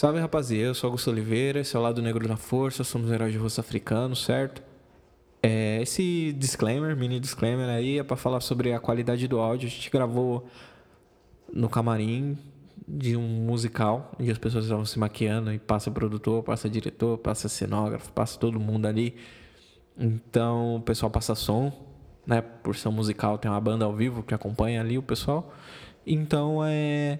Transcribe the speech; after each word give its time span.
Salve 0.00 0.20
rapaziada, 0.20 0.68
eu 0.68 0.74
sou 0.76 0.86
Augusto 0.86 1.10
Oliveira, 1.10 1.58
esse 1.58 1.74
é 1.74 1.78
o 1.80 1.82
Lado 1.82 2.00
Negro 2.00 2.28
da 2.28 2.36
Força, 2.36 2.84
somos 2.84 3.10
heróis 3.10 3.32
de 3.32 3.38
rosto 3.38 3.60
africano, 3.60 4.14
certo? 4.14 4.62
É, 5.42 5.82
esse 5.82 6.32
disclaimer, 6.38 6.96
mini 6.96 7.18
disclaimer 7.18 7.68
aí, 7.68 7.98
é 7.98 8.04
para 8.04 8.16
falar 8.16 8.40
sobre 8.40 8.72
a 8.72 8.78
qualidade 8.78 9.26
do 9.26 9.40
áudio. 9.40 9.66
A 9.66 9.70
gente 9.70 9.90
gravou 9.90 10.46
no 11.52 11.68
camarim 11.68 12.38
de 12.86 13.16
um 13.16 13.26
musical, 13.26 14.12
onde 14.20 14.30
as 14.30 14.38
pessoas 14.38 14.66
estavam 14.66 14.84
se 14.84 14.96
maquiando 15.00 15.52
e 15.52 15.58
passa 15.58 15.90
produtor, 15.90 16.44
passa 16.44 16.70
diretor, 16.70 17.18
passa 17.18 17.48
cenógrafo, 17.48 18.12
passa 18.12 18.38
todo 18.38 18.60
mundo 18.60 18.86
ali. 18.86 19.16
Então 19.98 20.76
o 20.76 20.80
pessoal 20.80 21.10
passa 21.10 21.34
som, 21.34 21.72
né? 22.24 22.40
Por 22.40 22.76
ser 22.76 22.86
um 22.86 22.92
musical, 22.92 23.36
tem 23.36 23.50
uma 23.50 23.60
banda 23.60 23.84
ao 23.84 23.92
vivo 23.92 24.22
que 24.22 24.32
acompanha 24.32 24.80
ali 24.80 24.96
o 24.96 25.02
pessoal. 25.02 25.52
Então 26.06 26.60
é. 26.64 27.18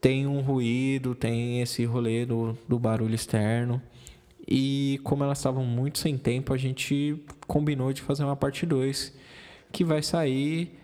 Tem 0.00 0.26
um 0.26 0.40
ruído, 0.40 1.14
tem 1.14 1.60
esse 1.60 1.84
rolê 1.84 2.24
do, 2.24 2.56
do 2.68 2.78
barulho 2.78 3.14
externo. 3.14 3.82
E 4.48 4.98
como 5.04 5.22
elas 5.22 5.38
estavam 5.38 5.64
muito 5.64 5.98
sem 5.98 6.16
tempo, 6.16 6.52
a 6.52 6.56
gente 6.56 7.22
combinou 7.46 7.92
de 7.92 8.02
fazer 8.02 8.24
uma 8.24 8.36
parte 8.36 8.64
2 8.64 9.12
que 9.70 9.84
vai 9.84 10.02
sair 10.02 10.78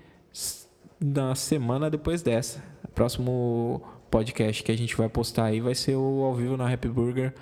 na 1.01 1.35
semana 1.35 1.91
depois 1.91 2.23
dessa. 2.23 2.63
O 2.85 2.89
próximo 2.89 3.83
podcast 4.11 4.63
que 4.63 4.71
a 4.71 4.77
gente 4.77 4.97
vai 4.97 5.09
postar 5.09 5.47
aí 5.47 5.61
vai 5.61 5.75
ser 5.75 5.97
o 5.97 6.23
ao 6.23 6.35
vivo 6.35 6.57
na 6.57 6.73
Happy 6.73 6.89
Burger, 6.89 7.35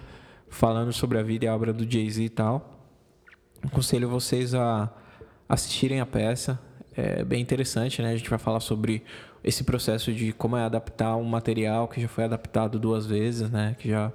falando 0.48 0.92
sobre 0.92 1.18
a 1.18 1.22
vida 1.22 1.44
e 1.44 1.48
a 1.48 1.54
obra 1.54 1.72
do 1.72 1.88
Jay-Z 1.90 2.22
e 2.22 2.28
tal. 2.28 2.80
Aconselho 3.62 4.08
vocês 4.08 4.54
a 4.54 4.92
assistirem 5.48 6.00
a 6.00 6.06
peça. 6.06 6.58
É 6.96 7.24
bem 7.24 7.40
interessante, 7.40 8.00
né? 8.00 8.12
A 8.12 8.16
gente 8.16 8.30
vai 8.30 8.38
falar 8.38 8.60
sobre 8.60 9.02
esse 9.44 9.62
processo 9.62 10.12
de 10.12 10.32
como 10.32 10.56
é 10.56 10.64
adaptar 10.64 11.16
um 11.16 11.24
material 11.24 11.86
que 11.86 12.00
já 12.00 12.08
foi 12.08 12.24
adaptado 12.24 12.78
duas 12.78 13.06
vezes, 13.06 13.50
né? 13.50 13.76
Que 13.78 13.90
já 13.90 14.10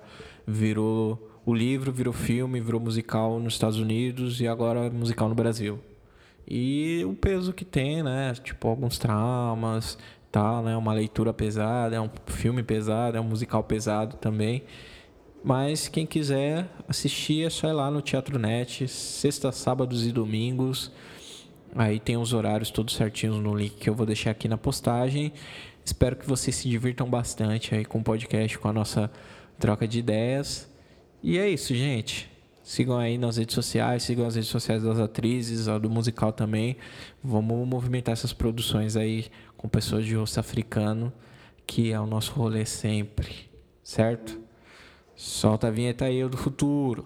virou 0.45 1.29
o 1.45 1.53
livro, 1.53 1.91
virou 1.91 2.11
filme, 2.11 2.59
virou 2.59 2.81
musical 2.81 3.39
nos 3.39 3.53
Estados 3.53 3.77
Unidos 3.77 4.41
e 4.41 4.47
agora 4.47 4.89
musical 4.89 5.29
no 5.29 5.35
Brasil. 5.35 5.79
E 6.47 7.05
o 7.05 7.13
peso 7.13 7.53
que 7.53 7.63
tem, 7.63 8.01
né? 8.01 8.33
Tipo, 8.43 8.67
alguns 8.67 8.97
traumas, 8.97 9.97
tal, 10.31 10.63
né? 10.63 10.75
Uma 10.75 10.93
leitura 10.93 11.31
pesada, 11.31 11.95
é 11.95 12.01
um 12.01 12.09
filme 12.25 12.63
pesado, 12.63 13.15
é 13.15 13.21
um 13.21 13.25
musical 13.25 13.63
pesado 13.63 14.17
também. 14.17 14.63
Mas 15.43 15.87
quem 15.87 16.05
quiser 16.05 16.67
assistir 16.87 17.45
é 17.45 17.49
só 17.49 17.67
ir 17.67 17.73
lá 17.73 17.89
no 17.89 18.01
Teatro 18.01 18.37
Net, 18.37 18.87
sexta, 18.87 19.51
sábados 19.51 20.05
e 20.05 20.11
domingos. 20.11 20.91
Aí 21.75 21.99
tem 21.99 22.17
os 22.17 22.33
horários 22.33 22.71
todos 22.71 22.95
certinhos 22.95 23.37
no 23.37 23.55
link 23.55 23.75
que 23.75 23.89
eu 23.89 23.95
vou 23.95 24.05
deixar 24.05 24.31
aqui 24.31 24.47
na 24.47 24.57
postagem. 24.57 25.31
Espero 25.85 26.15
que 26.15 26.27
vocês 26.27 26.55
se 26.55 26.69
divirtam 26.69 27.09
bastante 27.09 27.73
aí 27.75 27.85
com 27.85 27.99
o 27.99 28.03
podcast, 28.03 28.57
com 28.57 28.67
a 28.67 28.73
nossa 28.73 29.11
troca 29.59 29.87
de 29.87 29.99
ideias. 29.99 30.69
E 31.21 31.37
é 31.37 31.49
isso, 31.49 31.75
gente. 31.75 32.29
Sigam 32.63 32.97
aí 32.97 33.17
nas 33.17 33.37
redes 33.37 33.55
sociais, 33.55 34.03
sigam 34.03 34.27
as 34.27 34.35
redes 34.35 34.49
sociais 34.49 34.83
das 34.83 34.99
atrizes, 34.99 35.67
a 35.67 35.77
do 35.77 35.89
musical 35.89 36.31
também. 36.31 36.77
Vamos 37.23 37.67
movimentar 37.67 38.13
essas 38.13 38.31
produções 38.31 38.95
aí 38.95 39.25
com 39.57 39.67
pessoas 39.67 40.05
de 40.05 40.15
rosto 40.15 40.39
africano, 40.39 41.11
que 41.65 41.91
é 41.91 41.99
o 41.99 42.05
nosso 42.05 42.31
rolê 42.33 42.65
sempre, 42.65 43.49
certo? 43.83 44.39
Solta 45.15 45.67
a 45.67 45.71
vinheta 45.71 46.05
aí, 46.05 46.23
do 46.27 46.37
futuro. 46.37 47.05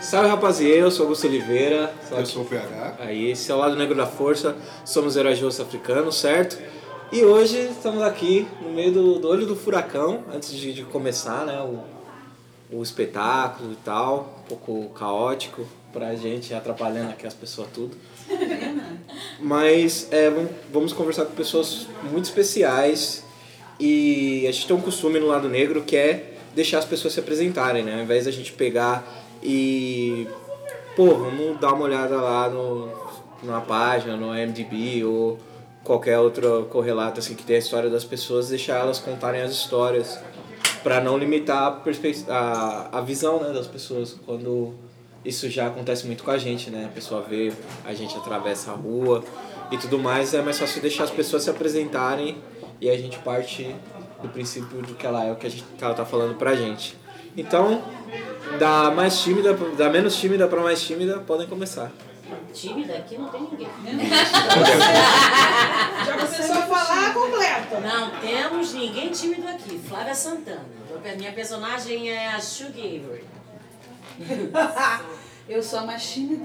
Salve 0.00 0.28
rapaziada, 0.28 0.76
eu 0.76 0.90
sou 0.92 1.06
Augusto 1.06 1.26
Oliveira. 1.26 1.92
Eu 2.12 2.24
sou 2.24 2.42
o 2.42 2.44
PH. 2.44 2.98
Aí, 3.00 3.32
esse 3.32 3.50
é 3.50 3.54
o 3.54 3.58
Lado 3.58 3.74
Negro 3.74 3.96
da 3.96 4.06
Força, 4.06 4.56
somos 4.84 5.16
heróis 5.16 5.38
de 5.38 5.44
rosto 5.44 5.60
africano, 5.60 6.12
certo? 6.12 6.56
E 7.10 7.24
hoje 7.24 7.58
estamos 7.68 8.00
aqui 8.02 8.46
no 8.62 8.70
meio 8.70 8.92
do, 8.92 9.18
do 9.18 9.28
olho 9.28 9.44
do 9.44 9.56
furacão, 9.56 10.22
antes 10.32 10.52
de, 10.52 10.72
de 10.72 10.84
começar 10.84 11.44
né, 11.44 11.60
o, 11.60 12.76
o 12.76 12.80
espetáculo 12.80 13.72
e 13.72 13.76
tal, 13.84 14.38
um 14.44 14.48
pouco 14.48 14.88
caótico 14.90 15.66
pra 15.92 16.14
gente, 16.14 16.54
atrapalhando 16.54 17.10
aqui 17.10 17.26
as 17.26 17.34
pessoas 17.34 17.66
tudo. 17.74 17.96
Mas 19.40 20.06
é, 20.12 20.30
vamos, 20.30 20.50
vamos 20.72 20.92
conversar 20.92 21.24
com 21.24 21.34
pessoas 21.34 21.88
muito 22.08 22.26
especiais 22.26 23.24
e 23.80 24.46
a 24.46 24.52
gente 24.52 24.68
tem 24.68 24.76
um 24.76 24.80
costume 24.80 25.18
no 25.18 25.26
lado 25.26 25.48
negro 25.48 25.82
que 25.82 25.96
é 25.96 26.34
deixar 26.54 26.78
as 26.78 26.84
pessoas 26.84 27.14
se 27.14 27.20
apresentarem, 27.20 27.82
né? 27.82 27.96
Ao 27.96 28.00
invés 28.00 28.26
da 28.26 28.30
gente 28.30 28.52
pegar 28.52 29.26
e 29.42 30.26
pô, 30.96 31.14
vamos 31.14 31.58
dar 31.60 31.72
uma 31.72 31.84
olhada 31.84 32.16
lá 32.16 32.48
no, 32.48 32.92
na 33.42 33.60
página, 33.60 34.16
no 34.16 34.32
MDB 34.32 35.04
ou 35.04 35.38
qualquer 35.84 36.18
outro 36.18 36.66
correlato 36.70 37.20
assim 37.20 37.34
que 37.34 37.44
tem 37.44 37.56
a 37.56 37.58
história 37.58 37.88
das 37.88 38.04
pessoas, 38.04 38.48
deixar 38.48 38.80
elas 38.80 38.98
contarem 38.98 39.40
as 39.40 39.52
histórias 39.52 40.18
para 40.82 41.00
não 41.00 41.16
limitar 41.16 41.82
a, 42.28 42.32
a, 42.32 42.98
a 42.98 43.00
visão 43.00 43.40
né, 43.40 43.52
das 43.52 43.66
pessoas 43.66 44.16
quando 44.26 44.74
isso 45.24 45.48
já 45.50 45.66
acontece 45.66 46.06
muito 46.06 46.22
com 46.22 46.30
a 46.30 46.38
gente, 46.38 46.70
né? 46.70 46.86
A 46.86 46.94
pessoa 46.94 47.22
vê, 47.22 47.52
a 47.84 47.92
gente 47.92 48.16
atravessa 48.16 48.70
a 48.70 48.74
rua 48.74 49.22
e 49.70 49.76
tudo 49.76 49.98
mais, 49.98 50.32
é 50.32 50.40
mais 50.40 50.58
fácil 50.58 50.80
deixar 50.80 51.04
as 51.04 51.10
pessoas 51.10 51.42
se 51.42 51.50
apresentarem 51.50 52.38
e 52.80 52.88
a 52.88 52.96
gente 52.96 53.18
parte 53.18 53.74
do 54.22 54.28
princípio 54.28 54.80
do 54.82 54.94
que 54.94 55.06
ela 55.06 55.24
é, 55.24 55.32
o 55.32 55.36
que, 55.36 55.46
a 55.46 55.50
gente, 55.50 55.64
que 55.64 55.84
ela 55.84 55.94
tá 55.94 56.04
falando 56.04 56.36
pra 56.36 56.54
gente. 56.54 56.96
Então, 57.36 57.82
da 58.58 58.90
mais 58.90 59.18
tímida, 59.20 59.54
da 59.54 59.88
menos 59.88 60.16
tímida 60.16 60.46
para 60.48 60.60
mais 60.62 60.80
tímida, 60.82 61.18
podem 61.20 61.46
começar. 61.46 61.90
Tímida 62.52 62.94
aqui 62.96 63.16
não 63.18 63.28
tem 63.28 63.42
ninguém. 63.42 63.68
Já 66.06 66.16
começou 66.16 66.56
a 66.56 66.62
falar 66.62 67.14
completo. 67.14 67.80
Não 67.80 68.10
temos 68.20 68.74
ninguém 68.74 69.10
tímido 69.10 69.46
aqui. 69.48 69.78
Flávia 69.78 70.14
Santana. 70.14 70.64
Minha 71.16 71.32
personagem 71.32 72.10
é 72.10 72.28
a 72.28 72.40
Sugar 72.40 72.74
Avery. 72.78 73.24
Eu 75.48 75.62
sou 75.62 75.80
a 75.80 75.86
mais 75.86 76.10
tímida. 76.10 76.44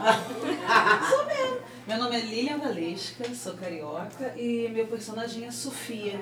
sou 1.08 1.26
mesmo. 1.26 1.70
Meu 1.86 1.98
nome 1.98 2.16
é 2.16 2.20
Lilian 2.20 2.58
Valesca, 2.58 3.24
sou 3.34 3.54
carioca 3.54 4.32
e 4.36 4.68
meu 4.72 4.86
personagem 4.86 5.44
é 5.46 5.50
Sofia, 5.50 6.20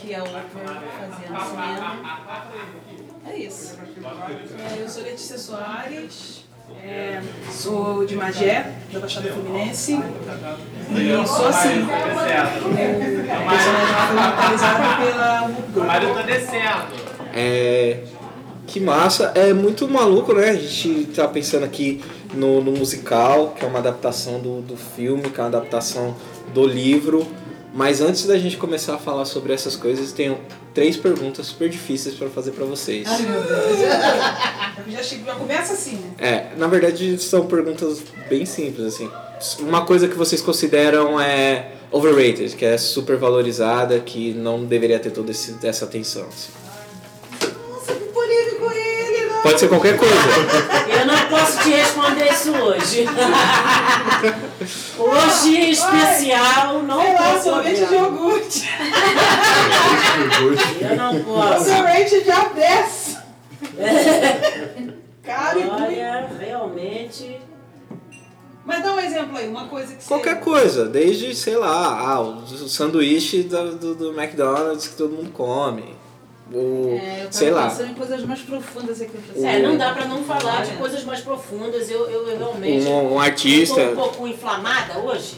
que 0.00 0.14
é 0.14 0.16
a 0.16 0.24
Oprah 0.24 0.82
fazia 0.98 1.30
no 1.30 1.40
cinema. 1.44 2.46
É 3.28 3.36
isso. 3.38 3.74
É, 3.76 4.82
eu 4.82 4.88
sou 4.88 5.02
Letícia 5.02 5.36
Soares, 5.36 6.44
é, 6.82 7.20
sou 7.50 8.04
de 8.06 8.14
Magé, 8.14 8.72
da 8.92 9.00
Baixada 9.00 9.32
Fluminense. 9.32 9.92
E 9.92 11.26
sou 11.26 11.46
assim. 11.46 11.82
O 11.82 11.86
personagem 13.48 14.06
foi 14.08 14.16
localizado 14.16 15.02
pela. 15.02 15.86
Mas 15.86 16.02
eu 16.02 16.14
tô 16.14 16.22
descendo. 16.22 16.86
É. 17.34 18.04
Que 18.66 18.80
massa, 18.80 19.30
é 19.36 19.52
muito 19.52 19.88
maluco, 19.88 20.34
né? 20.34 20.50
A 20.50 20.54
gente 20.54 21.06
tá 21.14 21.28
pensando 21.28 21.64
aqui 21.64 22.02
no, 22.34 22.60
no 22.60 22.72
musical, 22.72 23.54
que 23.56 23.64
é 23.64 23.68
uma 23.68 23.78
adaptação 23.78 24.40
do, 24.40 24.60
do 24.60 24.76
filme, 24.76 25.30
que 25.30 25.38
é 25.38 25.42
uma 25.42 25.48
adaptação 25.48 26.16
do 26.52 26.66
livro. 26.66 27.26
Mas 27.72 28.00
antes 28.00 28.26
da 28.26 28.36
gente 28.36 28.56
começar 28.56 28.94
a 28.94 28.98
falar 28.98 29.24
sobre 29.24 29.52
essas 29.52 29.76
coisas, 29.76 30.12
tenho 30.12 30.38
três 30.76 30.94
perguntas 30.94 31.46
super 31.46 31.70
difíceis 31.70 32.14
para 32.14 32.28
fazer 32.28 32.50
para 32.50 32.66
vocês. 32.66 33.08
Ai, 33.08 33.22
meu 33.22 33.42
Deus. 33.42 33.78
Já, 34.88 35.02
chego, 35.02 35.24
já 35.24 35.34
começa 35.34 35.72
assim, 35.72 35.96
né? 35.96 36.10
É, 36.18 36.56
na 36.56 36.68
verdade 36.68 37.18
são 37.18 37.46
perguntas 37.46 38.02
bem 38.28 38.44
simples, 38.44 38.86
assim. 38.86 39.10
Uma 39.58 39.84
coisa 39.84 40.06
que 40.06 40.14
vocês 40.14 40.40
consideram 40.40 41.18
é 41.20 41.72
overrated, 41.90 42.54
que 42.54 42.64
é 42.64 42.76
super 42.78 43.16
valorizada, 43.16 43.98
que 43.98 44.32
não 44.34 44.64
deveria 44.64 45.00
ter 45.00 45.10
toda 45.10 45.32
essa 45.32 45.84
atenção. 45.86 46.28
Assim. 46.28 46.65
Pode 49.46 49.60
ser 49.60 49.68
qualquer 49.68 49.96
coisa. 49.96 50.14
Eu 50.88 51.06
não 51.06 51.26
posso 51.28 51.62
te 51.62 51.70
responder 51.70 52.32
isso 52.32 52.52
hoje. 52.52 53.06
Hoje 54.98 55.56
em 55.56 55.70
especial, 55.70 56.82
não 56.82 57.00
Sei 57.00 57.12
lá, 57.12 57.32
posso. 57.32 57.44
sorvete 57.44 57.86
de 57.86 57.94
iogurte. 57.94 58.68
Eu 60.80 60.96
não 60.96 61.22
posso. 61.22 61.64
Sorvete 61.64 62.24
de 62.24 62.30
abessa. 62.30 63.24
Cara, 65.22 65.52
ruim. 65.52 65.70
Olha, 65.70 66.28
realmente. 66.40 67.38
Mas 68.64 68.82
dá 68.82 68.94
um 68.94 68.98
exemplo 68.98 69.38
aí, 69.38 69.46
uma 69.46 69.68
coisa 69.68 69.94
que 69.94 70.02
você... 70.02 70.08
Qualquer 70.08 70.40
coisa, 70.40 70.86
desde, 70.88 71.36
sei 71.36 71.56
lá, 71.56 72.00
ah, 72.00 72.20
o 72.20 72.68
sanduíche 72.68 73.44
do, 73.44 73.76
do, 73.76 73.94
do 73.94 74.20
McDonald's 74.20 74.88
que 74.88 74.96
todo 74.96 75.12
mundo 75.12 75.30
come. 75.30 75.94
Ou, 76.52 76.96
É, 76.96 77.24
eu 77.24 77.32
sei 77.32 77.50
lá. 77.50 77.68
pensando 77.68 77.90
em 77.90 77.94
coisas 77.94 78.22
mais 78.24 78.40
profundas 78.40 79.00
aqui. 79.00 79.18
É, 79.36 79.58
não 79.60 79.76
dá 79.76 79.92
pra 79.92 80.04
não 80.04 80.22
falar 80.24 80.64
de 80.64 80.76
coisas 80.76 81.02
mais 81.04 81.20
profundas. 81.20 81.90
Eu, 81.90 82.08
eu, 82.08 82.28
eu 82.28 82.38
realmente. 82.38 82.86
Um, 82.86 83.14
um 83.14 83.20
artista. 83.20 83.80
Eu 83.80 83.94
tô 83.96 84.00
um 84.00 84.04
pouco 84.04 84.28
inflamada 84.28 84.98
hoje. 84.98 85.36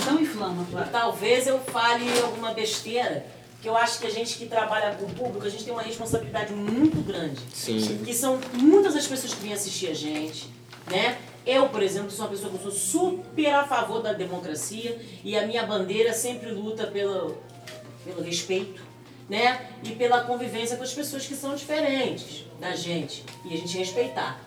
Então 0.00 0.20
inflama, 0.20 0.66
claro. 0.70 0.88
Talvez 0.92 1.46
eu 1.46 1.58
fale 1.58 2.04
alguma 2.22 2.52
besteira, 2.52 3.24
que 3.60 3.68
eu 3.68 3.76
acho 3.76 3.98
que 3.98 4.06
a 4.06 4.10
gente 4.10 4.36
que 4.38 4.46
trabalha 4.46 4.94
com 4.94 5.06
o 5.06 5.10
público, 5.10 5.46
a 5.46 5.50
gente 5.50 5.64
tem 5.64 5.72
uma 5.72 5.82
responsabilidade 5.82 6.52
muito 6.52 7.00
grande. 7.04 7.40
Sim. 7.52 8.00
Que 8.04 8.14
são 8.14 8.38
muitas 8.52 8.94
as 8.94 9.06
pessoas 9.06 9.34
que 9.34 9.42
vêm 9.42 9.52
assistir 9.52 9.88
a 9.88 9.94
gente, 9.94 10.48
né? 10.90 11.18
Eu, 11.46 11.68
por 11.70 11.82
exemplo, 11.82 12.10
sou 12.10 12.26
uma 12.26 12.30
pessoa 12.30 12.52
que 12.52 12.62
sou 12.62 12.70
super 12.70 13.46
a 13.54 13.64
favor 13.64 14.02
da 14.02 14.12
democracia 14.12 14.98
e 15.24 15.36
a 15.36 15.46
minha 15.46 15.64
bandeira 15.64 16.12
sempre 16.12 16.52
luta 16.52 16.86
pelo, 16.86 17.38
pelo 18.04 18.22
respeito, 18.22 18.82
né? 19.30 19.60
E 19.84 19.90
pela 19.90 20.22
convivência 20.24 20.76
com 20.76 20.82
as 20.82 20.92
pessoas 20.92 21.24
que 21.24 21.36
são 21.36 21.54
diferentes 21.54 22.44
da 22.58 22.74
gente 22.74 23.24
e 23.44 23.54
a 23.54 23.56
gente 23.56 23.78
respeitar. 23.78 24.40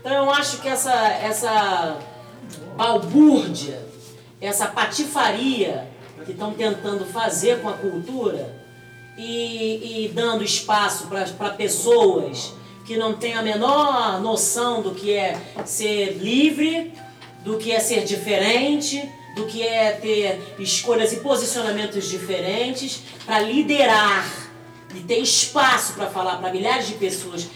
Então 0.00 0.12
eu 0.12 0.30
acho 0.30 0.60
que 0.60 0.68
essa, 0.68 0.92
essa 0.92 1.98
balbúrdia, 2.76 3.80
essa 4.40 4.66
patifaria 4.66 5.88
que 6.24 6.32
estão 6.32 6.52
tentando 6.52 7.06
fazer 7.06 7.62
com 7.62 7.68
a 7.68 7.74
cultura 7.74 8.52
e, 9.16 10.06
e 10.06 10.08
dando 10.08 10.42
espaço 10.42 11.06
para 11.06 11.50
pessoas 11.50 12.52
que 12.84 12.96
não 12.96 13.14
têm 13.14 13.34
a 13.34 13.42
menor 13.42 14.20
noção 14.20 14.82
do 14.82 14.92
que 14.92 15.12
é 15.12 15.40
ser 15.64 16.18
livre, 16.18 16.92
do 17.44 17.58
que 17.58 17.70
é 17.70 17.78
ser 17.78 18.04
diferente, 18.04 19.08
do 19.36 19.44
que 19.44 19.62
é 19.62 19.92
ter 19.92 20.54
escolhas 20.58 21.12
e 21.12 21.18
posicionamentos 21.18 22.08
diferentes, 22.08 23.02
para 23.26 23.40
liderar 23.40 24.26
e 24.94 25.00
ter 25.00 25.18
espaço 25.18 25.92
para 25.92 26.06
falar 26.06 26.38
para 26.38 26.50
milhares 26.50 26.88
de 26.88 26.94
pessoas 26.94 27.46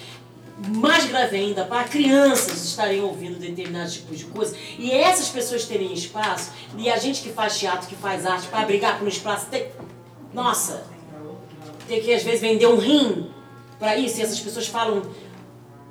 mais 0.76 1.06
grave 1.06 1.38
ainda, 1.38 1.64
para 1.64 1.84
crianças 1.84 2.62
estarem 2.62 3.00
ouvindo 3.00 3.38
determinados 3.38 3.94
tipos 3.94 4.18
de 4.18 4.26
coisa 4.26 4.54
e 4.78 4.92
essas 4.92 5.30
pessoas 5.30 5.64
terem 5.64 5.90
espaço 5.94 6.52
e 6.76 6.90
a 6.90 6.98
gente 6.98 7.22
que 7.22 7.30
faz 7.30 7.58
teatro, 7.58 7.88
que 7.88 7.96
faz 7.96 8.26
arte, 8.26 8.46
para 8.48 8.66
brigar 8.66 8.98
por 8.98 9.06
um 9.06 9.08
espaço, 9.08 9.46
ter... 9.46 9.74
nossa, 10.34 10.84
ter 11.88 12.00
que 12.02 12.12
às 12.12 12.22
vezes 12.22 12.42
vender 12.42 12.66
um 12.66 12.76
rim 12.76 13.30
para 13.78 13.96
isso 13.96 14.18
e 14.18 14.22
essas 14.22 14.38
pessoas 14.38 14.66
falam 14.66 15.02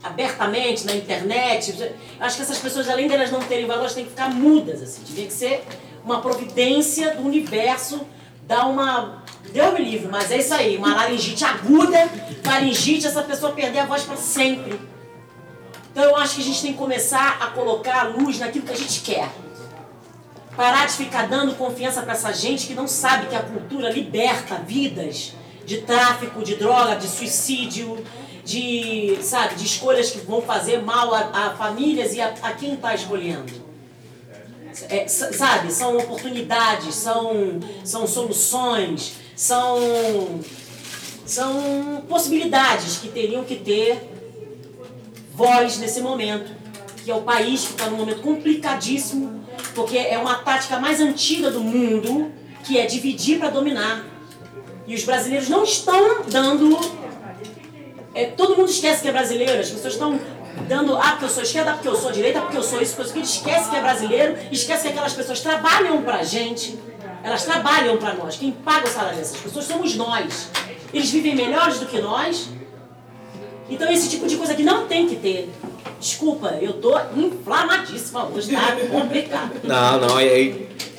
abertamente 0.03 0.85
na 0.85 0.93
internet. 0.93 1.93
Acho 2.19 2.35
que 2.37 2.41
essas 2.41 2.57
pessoas, 2.59 2.89
além 2.89 3.07
de 3.07 3.13
elas 3.13 3.31
não 3.31 3.39
terem 3.39 3.65
valor, 3.65 3.81
elas 3.81 3.93
têm 3.93 4.05
que 4.05 4.11
ficar 4.11 4.29
mudas, 4.29 4.81
assim. 4.81 5.03
Devia 5.03 5.25
que 5.25 5.33
ser 5.33 5.63
uma 6.03 6.21
providência 6.21 7.15
do 7.15 7.23
universo, 7.23 8.01
dar 8.43 8.65
uma. 8.65 9.23
Deu 9.51 9.71
me 9.73 9.83
livre, 9.83 10.07
mas 10.07 10.31
é 10.31 10.37
isso 10.37 10.53
aí, 10.53 10.77
uma 10.77 10.93
laringite 10.93 11.43
aguda, 11.43 12.09
laringite, 12.45 13.07
essa 13.07 13.23
pessoa 13.23 13.51
perder 13.53 13.79
a 13.79 13.85
voz 13.85 14.03
para 14.03 14.17
sempre. 14.17 14.79
Então 15.91 16.03
eu 16.03 16.15
acho 16.15 16.35
que 16.35 16.41
a 16.41 16.43
gente 16.43 16.61
tem 16.61 16.71
que 16.73 16.77
começar 16.77 17.37
a 17.41 17.47
colocar 17.47 18.01
a 18.01 18.03
luz 18.03 18.39
naquilo 18.39 18.65
que 18.65 18.73
a 18.73 18.77
gente 18.77 19.01
quer. 19.01 19.29
Parar 20.55 20.85
de 20.85 20.93
ficar 20.93 21.27
dando 21.27 21.55
confiança 21.55 22.01
para 22.01 22.13
essa 22.13 22.31
gente 22.33 22.67
que 22.67 22.75
não 22.75 22.87
sabe 22.87 23.27
que 23.27 23.35
a 23.35 23.41
cultura 23.41 23.89
liberta 23.89 24.55
vidas 24.55 25.33
de 25.65 25.81
tráfico, 25.81 26.43
de 26.43 26.55
droga, 26.55 26.95
de 26.95 27.07
suicídio, 27.07 28.03
de, 28.49 29.19
sabe, 29.21 29.53
de 29.53 29.65
escolhas 29.65 30.09
que 30.09 30.17
vão 30.21 30.41
fazer 30.41 30.81
mal 30.81 31.13
a, 31.13 31.19
a 31.19 31.49
famílias 31.51 32.15
e 32.15 32.21
a, 32.21 32.33
a 32.41 32.51
quem 32.53 32.73
está 32.73 32.95
escolhendo. 32.95 33.69
É, 34.89 35.07
sabe, 35.07 35.71
são 35.71 35.95
oportunidades, 35.97 36.95
são, 36.95 37.59
são 37.83 38.07
soluções, 38.07 39.13
são, 39.35 39.77
são 41.25 42.03
possibilidades 42.09 42.97
que 42.97 43.09
teriam 43.09 43.43
que 43.43 43.55
ter 43.55 44.09
voz 45.35 45.77
nesse 45.77 46.01
momento, 46.01 46.51
que 47.03 47.11
é 47.11 47.15
o 47.15 47.21
país 47.21 47.65
que 47.65 47.71
está 47.71 47.87
num 47.87 47.97
momento 47.97 48.21
complicadíssimo, 48.21 49.45
porque 49.75 49.97
é 49.97 50.17
uma 50.17 50.35
tática 50.35 50.79
mais 50.79 50.99
antiga 50.99 51.51
do 51.51 51.61
mundo, 51.61 52.31
que 52.63 52.79
é 52.79 52.87
dividir 52.87 53.37
para 53.37 53.49
dominar. 53.49 54.05
E 54.87 54.95
os 54.95 55.03
brasileiros 55.03 55.49
não 55.49 55.63
estão 55.63 56.23
dando. 56.27 57.08
É, 58.13 58.25
todo 58.25 58.55
mundo 58.55 58.69
esquece 58.69 59.01
que 59.01 59.07
é 59.07 59.11
brasileiro, 59.11 59.59
as 59.59 59.69
pessoas 59.69 59.93
estão 59.93 60.19
dando. 60.67 60.97
Ah, 60.97 61.11
porque 61.11 61.25
eu 61.25 61.29
sou 61.29 61.43
esquerda, 61.43 61.73
porque 61.73 61.87
eu 61.87 61.95
sou 61.95 62.11
direita, 62.11 62.41
porque 62.41 62.57
eu 62.57 62.63
sou 62.63 62.81
isso, 62.81 62.95
porque 62.95 63.19
eu 63.19 63.25
sou 63.25 63.41
aquilo. 63.41 63.51
Esquece 63.53 63.69
que 63.69 63.75
é 63.75 63.81
brasileiro, 63.81 64.37
esquece 64.51 64.83
que 64.83 64.87
aquelas 64.89 65.13
pessoas 65.13 65.39
trabalham 65.39 66.01
pra 66.01 66.23
gente, 66.23 66.77
elas 67.23 67.43
trabalham 67.43 67.97
pra 67.97 68.13
nós. 68.13 68.35
Quem 68.35 68.51
paga 68.51 68.87
o 68.87 68.89
salário 68.89 69.17
dessas 69.17 69.37
pessoas 69.37 69.65
somos 69.65 69.95
nós. 69.95 70.49
Eles 70.93 71.09
vivem 71.11 71.35
melhores 71.35 71.79
do 71.79 71.85
que 71.85 71.99
nós. 72.01 72.49
Então 73.69 73.91
esse 73.91 74.09
tipo 74.09 74.25
de 74.27 74.35
coisa 74.35 74.55
que 74.55 74.63
não 74.63 74.87
tem 74.87 75.07
que 75.07 75.15
ter. 75.15 75.49
Desculpa, 75.99 76.57
eu 76.61 76.73
tô 76.73 76.97
inflamadíssima 77.15 78.25
hoje, 78.25 78.51
tá 78.51 78.75
complicado. 78.89 79.51
Não, 79.63 79.99
não, 79.99 80.19
é, 80.19 80.53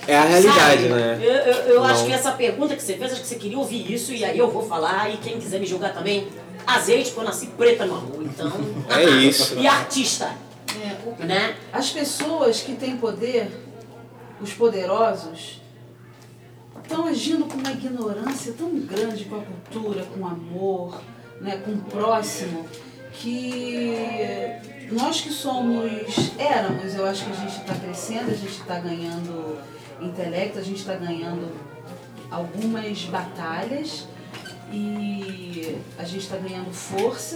é 0.07 0.17
a 0.17 0.25
realidade, 0.25 0.83
Sabe? 0.83 0.89
né? 0.89 1.19
Eu, 1.21 1.33
eu, 1.33 1.55
eu 1.75 1.85
acho 1.85 2.05
que 2.05 2.13
essa 2.13 2.33
pergunta 2.33 2.77
que 2.77 2.83
você 2.83 2.95
fez, 2.95 3.13
acho 3.13 3.23
que 3.23 3.27
você 3.27 3.37
queria 3.37 3.59
ouvir 3.59 3.91
isso, 3.93 4.13
e 4.13 4.25
aí 4.25 4.39
eu 4.39 4.51
vou 4.51 4.69
falar, 4.69 5.13
e 5.13 5.17
quem 5.17 5.39
quiser 5.41 5.59
me 5.59 5.67
julgar 5.67 5.95
também, 5.95 6.29
azeite, 6.67 7.11
porque 7.11 7.21
eu 7.21 7.25
nasci 7.25 7.47
preta 7.49 7.85
no 7.87 7.95
amor, 7.97 8.23
então. 8.23 8.53
É 8.89 9.05
isso. 9.05 9.59
E 9.59 9.67
artista, 9.67 10.33
É, 10.83 10.97
o- 11.09 11.27
né? 11.27 11.57
As 11.73 11.91
pessoas 11.91 12.61
que 12.61 12.75
têm 12.75 12.97
poder, 12.97 13.51
os 14.41 14.53
poderosos, 14.53 15.61
estão 16.83 17.07
agindo 17.07 17.45
com 17.45 17.59
uma 17.59 17.71
ignorância 17.73 18.53
tão 18.57 18.71
grande 18.81 19.25
com 19.25 19.37
a 19.37 19.43
cultura, 19.43 20.05
com 20.05 20.21
o 20.21 20.27
amor, 20.27 21.01
né, 21.41 21.57
com 21.65 21.73
o 21.73 21.79
próximo, 21.83 22.67
que 23.15 23.95
nós 24.93 25.21
que 25.21 25.31
somos, 25.33 26.33
éramos, 26.39 26.95
eu 26.95 27.07
acho 27.07 27.25
que 27.25 27.33
a 27.33 27.35
gente 27.35 27.57
está 27.61 27.75
crescendo, 27.75 28.31
a 28.31 28.35
gente 28.35 28.61
está 28.61 28.79
ganhando 28.81 29.59
intelecto, 30.01 30.59
a 30.59 30.63
gente 30.63 30.79
está 30.81 30.95
ganhando 30.95 31.49
algumas 32.31 33.03
batalhas 33.05 34.07
e 34.73 35.77
a 35.99 36.05
gente 36.05 36.23
está 36.23 36.37
ganhando 36.37 36.73
força. 36.73 37.35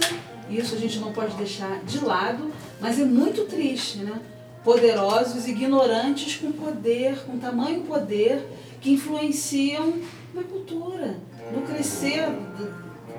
Isso 0.49 0.75
a 0.75 0.77
gente 0.77 0.99
não 0.99 1.11
pode 1.11 1.35
deixar 1.35 1.83
de 1.83 2.03
lado, 2.03 2.51
mas 2.79 2.99
é 2.99 3.05
muito 3.05 3.45
triste, 3.45 3.99
né? 3.99 4.21
Poderosos, 4.63 5.47
ignorantes 5.47 6.37
com 6.37 6.51
poder, 6.51 7.17
com 7.25 7.37
tamanho 7.37 7.81
poder, 7.81 8.45
que 8.81 8.91
influenciam 8.91 9.93
na 10.33 10.43
cultura, 10.43 11.17
no 11.53 11.61
crescer 11.61 12.27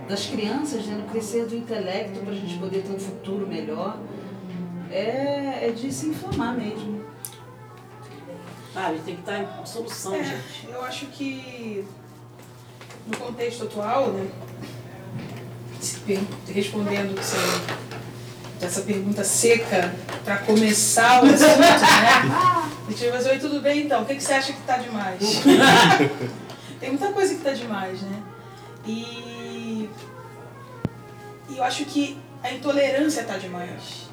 das 0.09 0.27
crianças, 0.27 0.87
né? 0.87 0.97
no 0.97 1.09
crescer 1.09 1.47
do 1.47 1.57
intelecto, 1.57 2.21
para 2.21 2.33
a 2.33 2.37
gente 2.37 2.59
poder 2.59 2.83
ter 2.83 2.93
um 2.93 2.99
futuro 2.99 3.47
melhor. 3.47 3.99
É, 4.91 5.67
é 5.69 5.73
de 5.75 5.93
se 5.93 6.07
inflamar 6.07 6.57
mesmo. 6.57 7.05
Sabe, 8.73 8.99
tem 9.05 9.14
que 9.14 9.21
estar 9.21 9.40
em 9.40 9.67
solução, 9.67 10.14
É, 10.14 10.23
gente. 10.23 10.69
eu 10.71 10.83
acho 10.83 11.07
que 11.07 11.85
no 13.07 13.17
contexto 13.17 13.65
atual, 13.65 14.09
né, 14.09 14.29
respondendo 16.49 17.19
essa, 18.61 18.81
pergunta 18.83 19.23
seca 19.23 19.95
para 20.25 20.39
começar 20.39 21.23
o 21.23 21.27
assunto, 21.27 21.59
né? 21.59 22.67
Gente 22.89 23.05
vai 23.05 23.13
fazer, 23.13 23.31
oi, 23.31 23.39
tudo 23.39 23.61
bem 23.61 23.83
então? 23.83 24.03
O 24.03 24.07
que, 24.07 24.15
que 24.15 24.23
você 24.23 24.33
acha 24.33 24.53
que 24.53 24.63
tá 24.63 24.79
demais? 24.79 25.21
Tem 26.81 26.91
muita 26.91 27.13
coisa 27.13 27.35
que 27.35 27.41
tá 27.41 27.53
demais, 27.53 28.01
né? 28.03 28.23
E, 28.87 29.89
e 31.49 31.57
eu 31.57 31.65
acho 31.65 31.85
que 31.85 32.19
a 32.43 32.53
intolerância 32.53 33.25
tá 33.25 33.37
demais. 33.37 34.09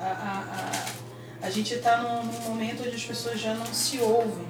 A, 0.00 0.04
a, 0.04 0.44
a, 1.42 1.46
a 1.46 1.50
gente 1.50 1.74
está 1.74 1.98
num, 1.98 2.24
num 2.24 2.40
momento 2.40 2.82
onde 2.86 2.94
as 2.94 3.04
pessoas 3.04 3.40
já 3.40 3.54
não 3.54 3.66
se 3.66 3.98
ouvem 3.98 4.46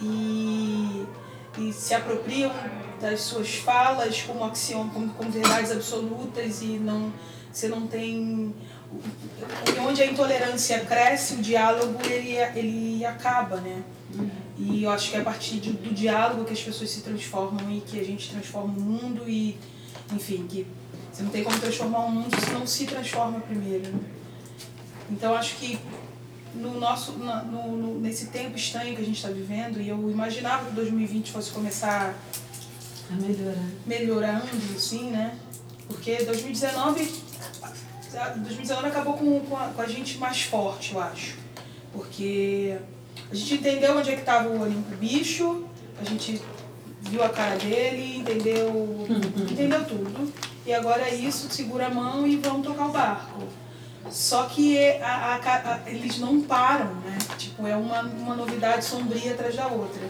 e, 0.00 1.06
e 1.58 1.72
se 1.72 1.94
apropriam 1.94 2.52
das 3.00 3.20
suas 3.22 3.54
falas 3.56 4.22
como 4.22 4.44
axiom, 4.44 4.88
como, 4.90 5.08
como 5.10 5.30
verdades 5.30 5.70
absolutas 5.72 6.62
e 6.62 6.78
não 6.78 7.12
você 7.52 7.68
não 7.68 7.86
tem 7.86 8.54
onde 9.86 10.02
a 10.02 10.06
intolerância 10.06 10.80
cresce 10.80 11.34
o 11.34 11.36
diálogo 11.38 11.98
ele 12.04 12.36
ele 12.58 13.04
acaba 13.04 13.56
né 13.60 13.82
e 14.56 14.82
eu 14.84 14.90
acho 14.90 15.10
que 15.10 15.16
é 15.16 15.20
a 15.20 15.24
partir 15.24 15.60
de- 15.60 15.72
do 15.72 15.92
diálogo 15.94 16.44
que 16.44 16.52
as 16.52 16.60
pessoas 16.60 16.90
se 16.90 17.02
transformam 17.02 17.70
e 17.70 17.80
que 17.80 17.98
a 18.00 18.04
gente 18.04 18.30
transforma 18.30 18.72
o 18.76 18.80
mundo 18.80 19.28
e 19.28 19.58
enfim 20.12 20.46
que 20.48 20.66
você 21.12 21.22
não 21.22 21.30
tem 21.30 21.44
como 21.44 21.58
transformar 21.58 22.00
o 22.00 22.10
mundo 22.10 22.34
se 22.40 22.50
não 22.50 22.66
se 22.66 22.86
transforma 22.86 23.40
primeiro 23.40 23.88
né? 23.92 24.00
então 25.10 25.34
acho 25.34 25.56
que 25.56 25.78
no 26.58 26.78
nosso 26.80 27.12
na- 27.18 27.42
no, 27.42 27.98
nesse 28.00 28.26
tempo 28.26 28.56
estranho 28.56 28.94
que 28.94 29.02
a 29.02 29.04
gente 29.04 29.16
está 29.16 29.28
vivendo 29.28 29.80
e 29.80 29.88
eu 29.88 30.10
imaginava 30.10 30.66
que 30.66 30.72
2020 30.72 31.30
fosse 31.32 31.50
começar 31.50 32.14
A 33.10 33.14
melhorar. 33.14 33.64
melhorando, 33.86 34.46
assim, 34.76 35.10
né? 35.10 35.36
Porque 35.86 36.16
2019, 36.24 37.10
2019 38.36 38.86
acabou 38.88 39.14
com, 39.14 39.40
com, 39.40 39.56
a, 39.56 39.68
com 39.68 39.82
a 39.82 39.86
gente 39.86 40.18
mais 40.18 40.42
forte, 40.42 40.92
eu 40.94 41.00
acho. 41.00 41.36
Porque 41.92 42.76
a 43.30 43.34
gente 43.34 43.54
entendeu 43.54 43.96
onde 43.96 44.10
é 44.10 44.14
que 44.14 44.20
estava 44.20 44.48
o 44.48 44.60
Olimpo 44.60 44.94
Bicho, 44.96 45.64
a 46.00 46.04
gente 46.04 46.40
viu 47.00 47.22
a 47.22 47.28
cara 47.30 47.56
dele, 47.56 48.18
entendeu, 48.18 49.06
entendeu 49.50 49.84
tudo. 49.86 50.32
E 50.66 50.72
agora 50.74 51.02
é 51.08 51.14
isso, 51.14 51.48
segura 51.50 51.86
a 51.86 51.90
mão 51.90 52.26
e 52.26 52.36
vamos 52.36 52.66
tocar 52.66 52.86
o 52.86 52.92
barco. 52.92 53.42
Só 54.10 54.44
que 54.44 54.78
a, 55.00 55.40
a, 55.42 55.74
a, 55.74 55.80
eles 55.90 56.18
não 56.18 56.40
param, 56.40 56.94
né? 56.96 57.18
Tipo, 57.36 57.66
é 57.66 57.76
uma, 57.76 58.02
uma 58.02 58.34
novidade 58.34 58.84
sombria 58.84 59.32
atrás 59.32 59.54
da 59.54 59.66
outra. 59.66 60.06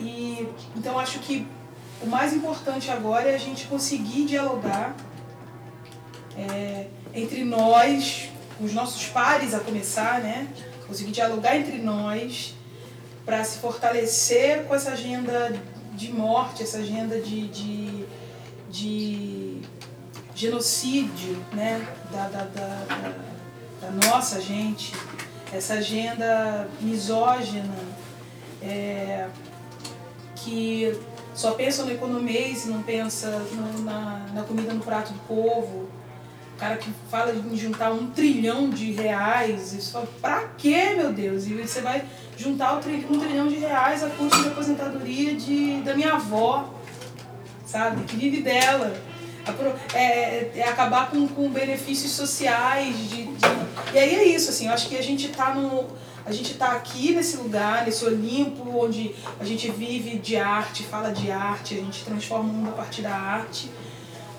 E, 0.00 0.48
então 0.76 0.98
acho 0.98 1.18
que 1.20 1.46
o 2.02 2.06
mais 2.06 2.32
importante 2.32 2.90
agora 2.90 3.30
é 3.30 3.34
a 3.34 3.38
gente 3.38 3.66
conseguir 3.66 4.24
dialogar 4.24 4.96
é, 6.36 6.86
entre 7.14 7.44
nós, 7.44 8.30
os 8.60 8.72
nossos 8.72 9.06
pares 9.06 9.54
a 9.54 9.60
começar, 9.60 10.20
né? 10.20 10.48
Conseguir 10.86 11.12
dialogar 11.12 11.56
entre 11.56 11.78
nós 11.78 12.54
para 13.24 13.44
se 13.44 13.58
fortalecer 13.58 14.64
com 14.64 14.74
essa 14.74 14.92
agenda 14.92 15.52
de 15.92 16.12
morte, 16.12 16.62
essa 16.62 16.78
agenda 16.78 17.20
de, 17.20 17.48
de, 17.48 18.04
de 18.70 19.62
genocídio 20.40 21.36
né? 21.52 21.86
da, 22.10 22.28
da, 22.28 22.44
da, 22.44 22.84
da, 22.88 23.14
da 23.82 24.08
nossa 24.08 24.40
gente, 24.40 24.94
essa 25.52 25.74
agenda 25.74 26.66
misógina 26.80 27.74
é, 28.62 29.28
que 30.36 30.98
só 31.34 31.52
pensa 31.52 31.84
no 31.84 31.92
economês 31.92 32.64
e 32.64 32.68
não 32.70 32.82
pensa 32.82 33.28
no, 33.52 33.82
na, 33.84 34.26
na 34.32 34.42
comida 34.42 34.72
no 34.72 34.80
prato 34.80 35.12
do 35.12 35.18
povo. 35.20 35.90
O 36.54 36.58
cara 36.58 36.76
que 36.76 36.90
fala 37.10 37.32
de 37.32 37.56
juntar 37.56 37.90
um 37.92 38.10
trilhão 38.10 38.68
de 38.68 38.92
reais, 38.92 39.72
isso 39.72 39.98
pra 40.20 40.48
quê, 40.58 40.94
meu 40.94 41.12
Deus? 41.12 41.46
E 41.46 41.54
você 41.54 41.80
vai 41.80 42.04
juntar 42.36 42.76
um 42.76 42.80
trilhão 42.80 43.48
de 43.48 43.56
reais 43.56 44.02
a 44.02 44.10
custo 44.10 44.42
de 44.42 44.48
aposentadoria 44.48 45.34
de, 45.34 45.80
da 45.80 45.94
minha 45.94 46.14
avó, 46.14 46.74
sabe? 47.64 48.04
Que 48.04 48.16
vive 48.16 48.42
dela. 48.42 49.09
É, 49.94 50.50
é 50.56 50.68
acabar 50.68 51.10
com, 51.10 51.26
com 51.28 51.48
benefícios 51.50 52.12
sociais. 52.12 52.96
De, 52.96 53.24
de, 53.24 53.46
E 53.92 53.98
aí 53.98 54.14
é 54.14 54.24
isso, 54.24 54.50
assim, 54.50 54.66
eu 54.66 54.72
acho 54.72 54.88
que 54.88 54.96
a 54.96 55.02
gente 55.02 55.26
está 55.26 55.54
no 55.54 55.88
a 56.24 56.32
gente 56.32 56.52
está 56.52 56.72
aqui 56.72 57.14
nesse 57.14 57.38
lugar, 57.38 57.84
nesse 57.84 58.04
Olimpo, 58.04 58.62
onde 58.78 59.14
a 59.40 59.44
gente 59.44 59.70
vive 59.70 60.18
de 60.18 60.36
arte, 60.36 60.84
fala 60.84 61.10
de 61.10 61.30
arte, 61.30 61.74
a 61.74 61.78
gente 61.78 62.04
transforma 62.04 62.48
o 62.48 62.52
mundo 62.52 62.68
a 62.68 62.72
partir 62.72 63.02
da 63.02 63.14
arte. 63.14 63.70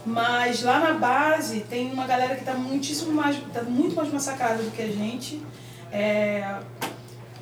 Mas 0.06 0.64
lá 0.64 0.80
na 0.80 0.94
base 0.94 1.62
tem 1.62 1.92
uma 1.92 2.08
galera 2.08 2.36
que 2.36 2.42
está 2.42 2.54
muitíssimo 2.54 3.12
mais, 3.12 3.38
tá 3.54 3.64
muito 3.64 3.96
mais 3.96 4.12
massacrada 4.12 4.64
do 4.64 4.72
que 4.72 4.82
a 4.82 4.88
gente, 4.88 5.42
é, 5.92 6.60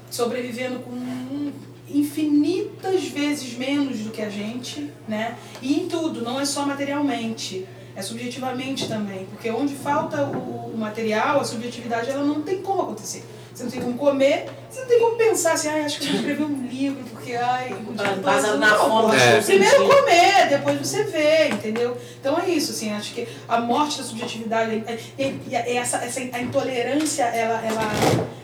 sobrevivendo 0.10 0.80
com 0.80 1.52
infinitas 1.94 3.06
vezes 3.06 3.58
menos 3.58 4.00
do 4.00 4.12
que 4.12 4.22
a 4.22 4.30
gente, 4.30 4.92
né? 5.08 5.38
E 5.62 5.80
em 5.80 5.88
tudo, 5.88 6.22
não 6.22 6.40
é 6.40 6.46
só 6.46 6.66
materialmente, 6.66 7.66
é 7.96 8.02
subjetivamente 8.02 8.88
também, 8.88 9.26
porque 9.32 9.50
onde 9.50 9.74
falta 9.76 10.24
o 10.24 10.76
material, 10.78 11.40
a 11.40 11.44
subjetividade, 11.44 12.10
ela 12.10 12.24
não 12.24 12.42
tem 12.42 12.62
como 12.62 12.84
acontecer 12.84 13.24
você 13.60 13.64
não 13.64 13.72
tem 13.72 13.82
como 13.82 13.98
comer, 13.98 14.46
você 14.70 14.80
não 14.80 14.88
tem 14.88 15.00
como 15.00 15.16
pensar 15.18 15.54
assim, 15.54 15.68
ah, 15.68 15.86
acho 15.86 16.00
que 16.00 16.06
eu 16.06 16.12
vou 16.12 16.20
escrever 16.20 16.44
um 16.44 16.68
livro, 16.68 17.04
porque 17.12 17.34
ai, 17.34 17.76
Baseado 18.24 18.58
na 18.58 18.74
fome, 18.76 19.18
é. 19.18 19.42
Primeiro 19.42 19.88
comer, 19.88 20.50
depois 20.50 20.80
você 20.80 21.04
vê, 21.04 21.50
entendeu? 21.50 21.98
Então 22.20 22.40
é 22.40 22.50
isso, 22.50 22.72
assim, 22.72 22.92
acho 22.94 23.14
que 23.14 23.28
a 23.48 23.60
morte 23.60 23.98
da 23.98 24.04
subjetividade, 24.06 24.82
e 25.18 25.56
essa, 25.56 25.98
essa, 25.98 26.22
a 26.22 26.40
intolerância, 26.40 27.24
ela, 27.24 27.62
ela, 27.66 27.92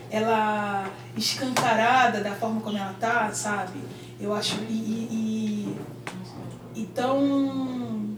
ela 0.10 0.90
escancarada 1.18 2.22
da 2.22 2.32
forma 2.36 2.62
como 2.62 2.78
ela 2.78 2.96
tá, 3.00 3.32
sabe? 3.32 3.80
Eu 4.20 4.34
acho. 4.34 4.58
E, 4.70 4.74
e, 4.74 5.78
e, 6.76 6.82
e 6.82 6.86
tão, 6.88 8.18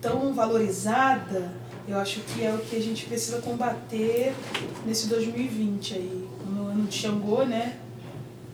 tão 0.00 0.32
valorizada, 0.32 1.52
eu 1.88 1.98
acho 1.98 2.20
que 2.20 2.44
é 2.44 2.52
o 2.52 2.58
que 2.58 2.76
a 2.76 2.82
gente 2.82 3.06
precisa 3.06 3.40
combater 3.40 4.34
nesse 4.86 5.08
2020 5.08 5.94
aí 5.94 6.30
ano 6.70 6.86
de 6.86 6.96
Xangô, 6.96 7.44
né? 7.44 7.76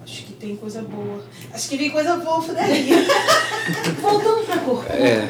Acho 0.07 0.23
que 0.23 0.33
tem 0.35 0.55
coisa 0.55 0.83
boa. 0.83 1.21
Acho 1.53 1.69
que 1.69 1.77
vem 1.77 1.91
coisa 1.91 2.17
boa 2.17 2.45
daí. 2.55 2.91
Voltando 4.01 4.47
pra 4.47 4.59
cor 4.59 4.85
é. 4.89 5.29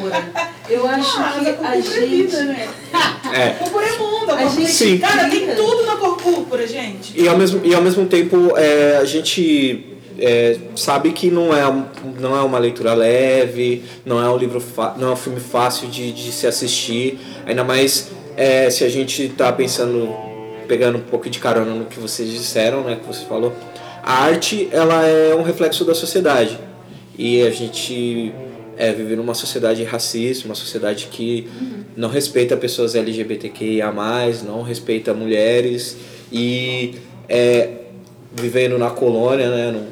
eu 0.68 0.86
acho 0.86 1.18
ah, 1.18 1.40
que 1.40 1.64
a, 1.64 1.70
a 1.70 1.80
gente... 1.80 1.98
É 1.98 2.06
vida, 2.06 2.44
né? 2.44 2.68
É. 3.32 3.50
Púrpura 3.54 3.86
é 3.86 3.96
mundo, 3.96 4.30
a, 4.30 4.34
a 4.34 4.48
gente... 4.48 4.70
Sim. 4.70 4.98
Cara, 4.98 5.30
tem 5.30 5.54
tudo 5.54 5.86
na 5.86 5.96
cor 5.96 6.18
púrpura, 6.18 6.66
gente. 6.66 7.18
E 7.18 7.26
ao 7.26 7.38
mesmo, 7.38 7.64
e 7.64 7.74
ao 7.74 7.80
mesmo 7.80 8.04
tempo, 8.04 8.54
é, 8.54 8.98
a 8.98 9.04
gente... 9.06 9.92
É, 10.18 10.58
sabe 10.76 11.12
que 11.12 11.30
não 11.30 11.54
é, 11.54 11.62
não 12.18 12.34
é 12.34 12.40
uma 12.40 12.58
leitura 12.58 12.94
leve, 12.94 13.82
não 14.04 14.22
é 14.22 14.30
um 14.30 14.36
livro 14.38 14.62
não 14.96 15.08
é 15.08 15.12
um 15.12 15.16
filme 15.16 15.40
fácil 15.40 15.88
de, 15.88 16.10
de 16.10 16.32
se 16.32 16.46
assistir, 16.46 17.18
ainda 17.44 17.62
mais 17.62 18.08
é, 18.34 18.70
se 18.70 18.82
a 18.82 18.88
gente 18.88 19.24
está 19.24 19.52
pensando 19.52 20.08
pegando 20.66 20.96
um 20.96 21.02
pouco 21.02 21.28
de 21.28 21.38
carona 21.38 21.74
no 21.74 21.84
que 21.84 22.00
vocês 22.00 22.30
disseram, 22.30 22.82
né, 22.82 22.96
que 22.96 23.06
você 23.06 23.26
falou, 23.26 23.52
a 24.06 24.22
arte 24.22 24.68
ela 24.70 25.04
é 25.04 25.34
um 25.34 25.42
reflexo 25.42 25.84
da 25.84 25.92
sociedade. 25.92 26.56
E 27.18 27.42
a 27.42 27.50
gente 27.50 28.32
é, 28.76 28.92
vive 28.92 29.16
numa 29.16 29.34
sociedade 29.34 29.82
racista, 29.82 30.46
uma 30.46 30.54
sociedade 30.54 31.08
que 31.10 31.48
não 31.96 32.08
respeita 32.08 32.56
pessoas 32.56 32.94
LGBTQIA+, 32.94 33.92
não 34.44 34.62
respeita 34.62 35.12
mulheres. 35.12 35.96
E 36.30 36.94
é, 37.28 37.70
vivendo 38.32 38.78
na 38.78 38.90
colônia, 38.90 39.50
né, 39.50 39.72
no 39.72 39.86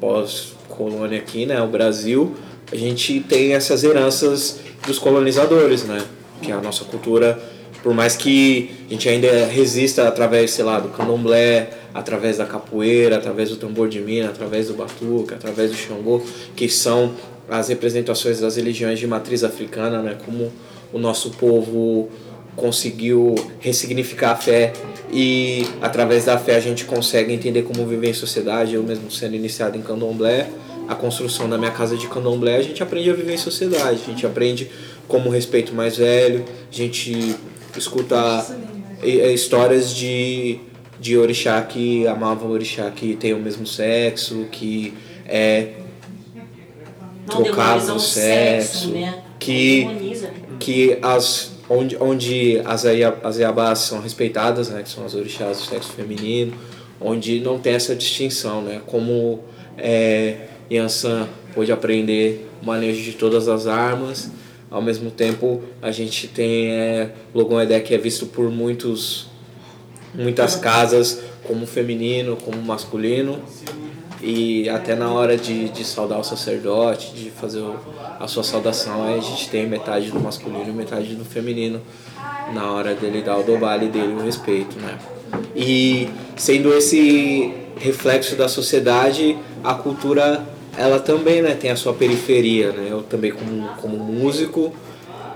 pós-colônia 0.00 1.18
aqui, 1.18 1.44
né, 1.44 1.60
o 1.60 1.66
Brasil, 1.66 2.36
a 2.70 2.76
gente 2.76 3.18
tem 3.18 3.54
essas 3.54 3.82
heranças 3.82 4.60
dos 4.86 5.00
colonizadores, 5.00 5.82
né, 5.82 6.00
que 6.40 6.52
é 6.52 6.54
a 6.54 6.60
nossa 6.60 6.84
cultura. 6.84 7.36
Por 7.82 7.92
mais 7.92 8.16
que 8.16 8.70
a 8.88 8.92
gente 8.92 9.08
ainda 9.08 9.46
resista 9.46 10.06
através, 10.06 10.52
sei 10.52 10.64
lá, 10.64 10.78
do 10.78 10.90
candomblé, 10.90 11.70
através 11.94 12.38
da 12.38 12.46
capoeira, 12.46 13.16
através 13.16 13.50
do 13.50 13.56
tambor 13.56 13.88
de 13.88 14.00
mina, 14.00 14.28
através 14.28 14.68
do 14.68 14.74
batuque, 14.74 15.34
através 15.34 15.70
do 15.70 15.76
xangô, 15.76 16.22
que 16.54 16.68
são 16.68 17.14
as 17.48 17.68
representações 17.68 18.40
das 18.40 18.56
religiões 18.56 18.98
de 18.98 19.06
matriz 19.06 19.42
africana, 19.42 20.02
né? 20.02 20.16
Como 20.24 20.52
o 20.92 20.98
nosso 20.98 21.30
povo 21.32 22.08
conseguiu 22.56 23.34
ressignificar 23.60 24.32
a 24.32 24.36
fé 24.36 24.72
e 25.12 25.64
através 25.80 26.24
da 26.24 26.36
fé 26.36 26.56
a 26.56 26.60
gente 26.60 26.84
consegue 26.84 27.32
entender 27.32 27.62
como 27.62 27.86
viver 27.86 28.10
em 28.10 28.14
sociedade. 28.14 28.74
Eu 28.74 28.82
mesmo 28.82 29.10
sendo 29.10 29.36
iniciado 29.36 29.78
em 29.78 29.82
candomblé, 29.82 30.48
a 30.88 30.94
construção 30.94 31.48
da 31.48 31.56
minha 31.56 31.70
casa 31.70 31.96
de 31.96 32.08
candomblé, 32.08 32.56
a 32.56 32.62
gente 32.62 32.82
aprende 32.82 33.10
a 33.10 33.14
viver 33.14 33.34
em 33.34 33.38
sociedade, 33.38 34.00
a 34.02 34.10
gente 34.10 34.26
aprende 34.26 34.70
como 35.06 35.30
respeito 35.30 35.74
mais 35.74 35.96
velho, 35.96 36.44
a 36.70 36.74
gente 36.74 37.36
escutar 37.76 38.46
é, 39.02 39.32
histórias 39.32 39.94
de, 39.94 40.58
de 41.00 41.16
orixá 41.16 41.60
que 41.62 42.06
amavam 42.06 42.50
orixá 42.50 42.90
que 42.90 43.14
tem 43.16 43.32
o 43.32 43.38
mesmo 43.38 43.66
sexo, 43.66 44.46
que 44.50 44.94
é 45.26 45.72
trocado 47.26 47.94
o 47.94 48.00
sexo, 48.00 48.90
né? 48.90 49.22
que, 49.38 49.86
que 50.58 50.98
as 51.02 51.58
onde, 51.68 51.96
onde 52.00 52.60
as, 52.64 52.84
as 53.22 53.38
iabás 53.38 53.80
são 53.80 54.00
respeitadas, 54.00 54.70
né, 54.70 54.82
que 54.82 54.88
são 54.88 55.04
as 55.04 55.14
orixás 55.14 55.58
do 55.58 55.64
sexo 55.64 55.92
feminino, 55.92 56.54
onde 57.00 57.40
não 57.40 57.58
tem 57.58 57.74
essa 57.74 57.94
distinção, 57.94 58.62
né, 58.62 58.80
como 58.86 59.40
é, 59.76 60.46
Yansan 60.70 61.28
pôde 61.54 61.70
aprender 61.70 62.48
o 62.62 62.66
manejo 62.66 63.02
de 63.02 63.12
todas 63.12 63.48
as 63.48 63.66
armas, 63.66 64.30
ao 64.70 64.82
mesmo 64.82 65.10
tempo, 65.10 65.62
a 65.80 65.90
gente 65.90 66.28
tem 66.28 66.70
é, 66.70 67.10
Logon 67.34 67.60
Edé 67.60 67.80
que 67.80 67.94
é 67.94 67.98
visto 67.98 68.26
por 68.26 68.50
muitos, 68.50 69.26
muitas 70.18 70.56
casas 70.56 71.20
como 71.44 71.66
feminino, 71.66 72.36
como 72.36 72.60
masculino. 72.60 73.38
E 74.20 74.68
até 74.68 74.96
na 74.96 75.12
hora 75.12 75.36
de, 75.36 75.68
de 75.68 75.84
saudar 75.84 76.18
o 76.18 76.24
sacerdote, 76.24 77.14
de 77.14 77.30
fazer 77.30 77.60
o, 77.60 77.76
a 78.18 78.26
sua 78.26 78.42
saudação, 78.42 79.04
a 79.04 79.20
gente 79.20 79.48
tem 79.48 79.66
metade 79.66 80.10
do 80.10 80.18
masculino 80.18 80.68
e 80.68 80.72
metade 80.72 81.14
do 81.14 81.24
feminino 81.24 81.80
na 82.52 82.72
hora 82.72 82.94
dele 82.94 83.22
dar 83.22 83.38
o 83.38 83.44
dobale 83.44 83.86
dele, 83.86 84.14
o 84.14 84.20
respeito, 84.20 84.76
né? 84.80 84.98
E 85.54 86.08
sendo 86.36 86.74
esse 86.74 87.54
reflexo 87.78 88.34
da 88.34 88.48
sociedade, 88.48 89.38
a 89.62 89.74
cultura 89.74 90.44
ela 90.76 91.00
também 91.00 91.42
né, 91.42 91.54
tem 91.54 91.70
a 91.70 91.76
sua 91.76 91.92
periferia. 91.92 92.70
Né? 92.70 92.86
Eu 92.90 93.02
também, 93.02 93.32
como, 93.32 93.68
como 93.80 93.98
músico, 93.98 94.72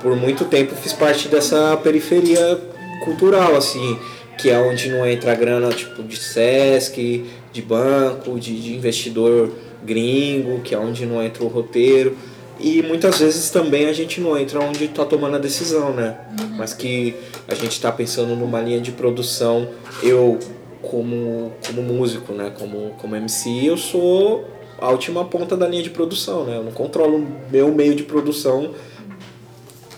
por 0.01 0.17
muito 0.17 0.45
tempo 0.45 0.75
fiz 0.77 0.93
parte 0.93 1.29
dessa 1.29 1.77
periferia 1.77 2.61
cultural, 3.05 3.57
assim, 3.57 3.99
que 4.43 4.51
é 4.51 4.59
onde 4.59 4.91
não 4.91 5.07
entra 5.07 5.37
grana 5.37 5.69
tipo 5.69 6.03
de 6.03 6.17
Sesc, 6.17 7.25
de 7.53 7.63
banco, 7.63 8.41
de, 8.41 8.61
de 8.61 8.75
investidor 8.75 9.53
gringo, 9.85 10.61
que 10.63 10.75
é 10.75 10.79
onde 10.79 11.07
não 11.07 11.23
entra 11.23 11.45
o 11.45 11.47
roteiro. 11.47 12.17
E 12.59 12.83
muitas 12.83 13.21
vezes 13.21 13.51
também 13.51 13.87
a 13.87 13.93
gente 13.93 14.21
não 14.21 14.37
entra 14.37 14.59
onde 14.59 14.87
está 14.87 15.05
tomando 15.05 15.37
a 15.37 15.39
decisão, 15.39 15.93
né? 15.93 16.17
Uhum. 16.41 16.57
Mas 16.57 16.75
que 16.75 17.15
a 17.47 17.55
gente 17.55 17.71
está 17.71 17.93
pensando 17.93 18.35
numa 18.35 18.61
linha 18.61 18.81
de 18.81 18.91
produção. 18.91 19.69
Eu, 20.03 20.41
como, 20.83 21.53
como 21.65 21.81
músico, 21.81 22.33
né? 22.33 22.53
Como, 22.59 22.97
como 22.99 23.15
MC, 23.15 23.65
eu 23.65 23.77
sou 23.77 24.45
a 24.77 24.91
última 24.91 25.25
ponta 25.25 25.57
da 25.57 25.69
linha 25.69 25.85
de 25.85 25.91
produção, 25.91 26.45
né? 26.45 26.57
Eu 26.57 26.65
não 26.65 26.73
controlo 26.73 27.25
meu 27.49 27.73
meio 27.73 27.95
de 27.95 28.03
produção 28.03 28.75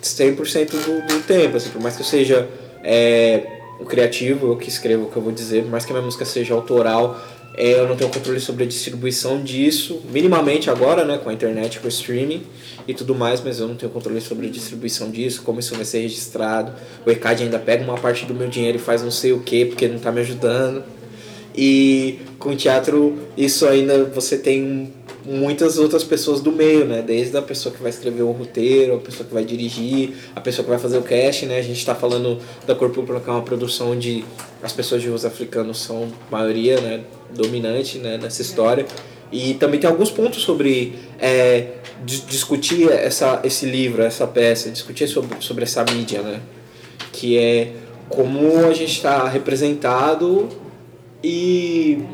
100% 0.03 0.69
do, 0.69 1.15
do 1.15 1.23
tempo, 1.27 1.57
assim, 1.57 1.71
por 1.71 1.81
mais 1.81 1.97
que 1.97 2.03
eu 2.03 2.07
seja 2.07 2.47
é, 2.83 3.54
o 3.79 3.85
criativo, 3.85 4.49
eu 4.49 4.57
que 4.57 4.69
escrevo 4.69 5.05
o 5.05 5.11
que 5.11 5.17
eu 5.17 5.23
vou 5.23 5.33
dizer, 5.33 5.63
por 5.63 5.71
mais 5.71 5.85
que 5.85 5.93
a 5.93 5.95
minha 5.95 6.05
música 6.05 6.25
seja 6.25 6.55
autoral, 6.55 7.21
é, 7.57 7.79
eu 7.79 7.89
não 7.89 7.95
tenho 7.95 8.11
controle 8.11 8.41
sobre 8.41 8.65
a 8.65 8.67
distribuição 8.67 9.41
disso, 9.43 10.03
minimamente 10.11 10.69
agora, 10.69 11.05
né, 11.05 11.19
com 11.19 11.31
a 11.31 11.33
internet, 11.33 11.79
com 11.79 11.87
o 11.87 11.89
streaming 11.89 12.43
e 12.87 12.93
tudo 12.93 13.15
mais, 13.15 13.41
mas 13.41 13.61
eu 13.61 13.69
não 13.69 13.77
tenho 13.77 13.93
controle 13.93 14.21
sobre 14.21 14.49
a 14.49 14.51
distribuição 14.51 15.11
disso, 15.11 15.43
como 15.43 15.61
isso 15.61 15.75
vai 15.75 15.85
ser 15.85 16.01
registrado. 16.01 16.73
O 17.07 17.11
ECAD 17.11 17.45
ainda 17.45 17.59
pega 17.59 17.85
uma 17.85 17.97
parte 17.97 18.27
do 18.27 18.35
meu 18.35 18.49
dinheiro 18.49 18.79
e 18.79 18.81
faz 18.81 19.03
não 19.03 19.11
sei 19.11 19.33
o 19.33 19.41
que, 19.41 19.65
porque 19.67 19.87
não 19.87 19.97
está 19.97 20.11
me 20.11 20.21
ajudando. 20.21 20.83
E 21.57 22.19
com 22.41 22.57
teatro, 22.57 23.17
isso 23.37 23.67
ainda 23.67 24.05
você 24.05 24.37
tem 24.37 24.93
muitas 25.25 25.79
outras 25.79 26.05
pessoas 26.05 26.41
do 26.41 26.53
meio, 26.53 26.85
né? 26.85 27.03
Desde 27.03 27.37
a 27.37 27.43
pessoa 27.43 27.75
que 27.75 27.81
vai 27.81 27.91
escrever 27.91 28.23
o 28.23 28.31
roteiro, 28.31 28.97
a 28.97 28.99
pessoa 28.99 29.27
que 29.27 29.33
vai 29.33 29.45
dirigir, 29.45 30.15
a 30.35 30.41
pessoa 30.41 30.65
que 30.65 30.71
vai 30.71 30.79
fazer 30.79 30.99
o 30.99 31.03
cast, 31.03 31.47
né? 31.47 31.59
A 31.59 31.63
gente 31.63 31.79
está 31.79 31.95
falando 31.95 32.39
da 32.67 32.75
Corpo 32.75 33.03
que 33.03 33.31
é 33.31 33.33
uma 33.33 33.43
produção 33.43 33.93
onde 33.93 34.25
as 34.63 34.73
pessoas 34.73 35.03
de 35.03 35.09
rosto 35.09 35.27
africanos 35.27 35.81
são 35.81 36.09
maioria, 36.31 36.81
né? 36.81 37.01
Dominante, 37.35 37.99
né? 37.99 38.19
Nessa 38.19 38.43
história. 38.43 38.87
E 39.33 39.55
também 39.55 39.81
tem 39.81 39.89
alguns 39.89 40.11
pontos 40.11 40.43
sobre 40.43 40.95
é, 41.19 41.73
discutir 42.05 42.89
essa, 42.91 43.41
esse 43.43 43.67
livro, 43.67 44.03
essa 44.03 44.27
peça, 44.27 44.71
discutir 44.71 45.09
sobre, 45.09 45.37
sobre 45.41 45.65
essa 45.65 45.85
mídia, 45.85 46.23
né? 46.23 46.41
Que 47.13 47.39
é 47.39 47.73
como 48.09 48.67
a 48.67 48.73
gente 48.73 48.93
está 48.93 49.27
representado 49.29 50.49
e 51.23 52.05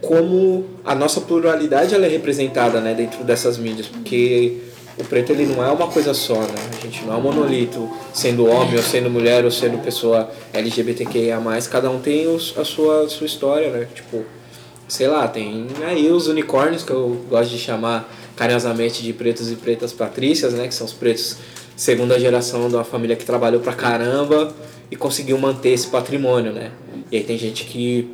como 0.00 0.64
a 0.84 0.94
nossa 0.94 1.20
pluralidade 1.20 1.94
ela 1.94 2.06
é 2.06 2.08
representada 2.08 2.80
né, 2.80 2.94
dentro 2.94 3.24
dessas 3.24 3.58
mídias, 3.58 3.86
porque 3.86 4.58
o 4.98 5.04
preto 5.04 5.30
ele 5.30 5.46
não 5.46 5.64
é 5.64 5.70
uma 5.70 5.86
coisa 5.88 6.12
só, 6.12 6.40
né? 6.40 6.54
A 6.76 6.80
gente 6.84 7.04
não 7.04 7.14
é 7.14 7.16
um 7.16 7.20
monolito, 7.20 7.88
sendo 8.12 8.46
homem 8.46 8.76
ou 8.76 8.82
sendo 8.82 9.08
mulher 9.08 9.44
ou 9.44 9.50
sendo 9.50 9.82
pessoa 9.82 10.28
LGBTQIA+, 10.52 11.38
cada 11.70 11.88
um 11.88 12.00
tem 12.00 12.26
os, 12.26 12.56
a 12.58 12.64
sua, 12.64 13.08
sua 13.08 13.26
história, 13.26 13.70
né? 13.70 13.86
Tipo, 13.94 14.24
sei 14.88 15.06
lá, 15.06 15.28
tem 15.28 15.68
aí 15.86 16.10
os 16.10 16.26
unicórnios 16.26 16.82
que 16.82 16.90
eu 16.90 17.24
gosto 17.28 17.50
de 17.50 17.58
chamar 17.58 18.12
carinhosamente 18.34 19.02
de 19.02 19.12
pretos 19.12 19.52
e 19.52 19.54
pretas 19.54 19.92
patrícias, 19.92 20.52
né? 20.52 20.66
Que 20.66 20.74
são 20.74 20.86
os 20.86 20.92
pretos 20.92 21.36
segunda 21.76 22.18
geração 22.18 22.68
de 22.68 22.74
uma 22.74 22.82
família 22.82 23.14
que 23.14 23.24
trabalhou 23.24 23.60
pra 23.60 23.72
caramba 23.72 24.52
e 24.90 24.96
conseguiu 24.96 25.38
manter 25.38 25.70
esse 25.70 25.86
patrimônio, 25.86 26.52
né? 26.52 26.72
E 27.10 27.18
aí 27.18 27.22
tem 27.22 27.38
gente 27.38 27.64
que 27.64 28.10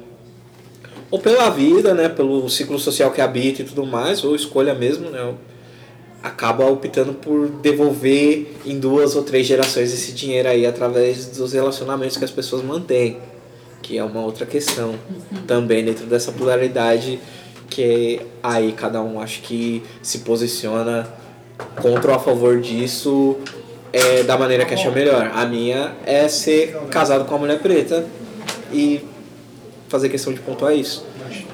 ou 1.11 1.19
pela 1.19 1.51
vida, 1.51 1.95
né, 1.95 2.09
pelo 2.09 2.49
ciclo 2.49 2.79
social 2.79 3.11
que 3.11 3.21
habita 3.21 3.63
e 3.63 3.65
tudo 3.65 3.87
mais, 3.87 4.25
ou 4.25 4.35
escolha 4.35 4.75
mesmo, 4.75 5.11
né, 5.11 5.35
acaba 6.23 6.67
optando 6.67 7.13
por 7.13 7.49
devolver 7.49 8.55
em 8.65 8.79
duas 8.79 9.15
ou 9.15 9.23
três 9.23 9.47
gerações 9.47 9.93
esse 9.93 10.13
dinheiro 10.13 10.49
aí 10.49 10.67
através 10.67 11.27
dos 11.27 11.53
relacionamentos 11.53 12.17
que 12.17 12.25
as 12.25 12.31
pessoas 12.31 12.63
mantêm, 12.63 13.19
que 13.83 13.99
é 13.99 14.05
uma 14.05 14.23
outra 14.23 14.47
questão 14.47 14.95
também 15.47 15.85
dentro 15.85 16.07
dessa 16.07 16.33
pluralidade 16.33 17.21
que 17.69 18.21
aí 18.43 18.73
cada 18.73 19.03
um 19.03 19.21
acho 19.21 19.43
que 19.43 19.83
se 20.03 20.19
posiciona 20.19 21.09
contra 21.83 22.13
ou 22.13 22.17
a 22.17 22.21
favor 22.21 22.61
disso 22.61 23.37
é, 23.93 24.23
da 24.23 24.37
maneira 24.37 24.65
que 24.65 24.75
acha 24.75 24.91
melhor. 24.91 25.31
A 25.35 25.45
minha 25.45 25.93
é 26.07 26.29
ser 26.29 26.77
casado 26.91 27.25
com 27.25 27.33
uma 27.33 27.41
mulher 27.41 27.61
preta 27.61 28.07
e 28.73 29.05
fazer 29.88 30.09
questão 30.09 30.33
de 30.33 30.41
pontuar 30.41 30.75
isso. 30.75 31.05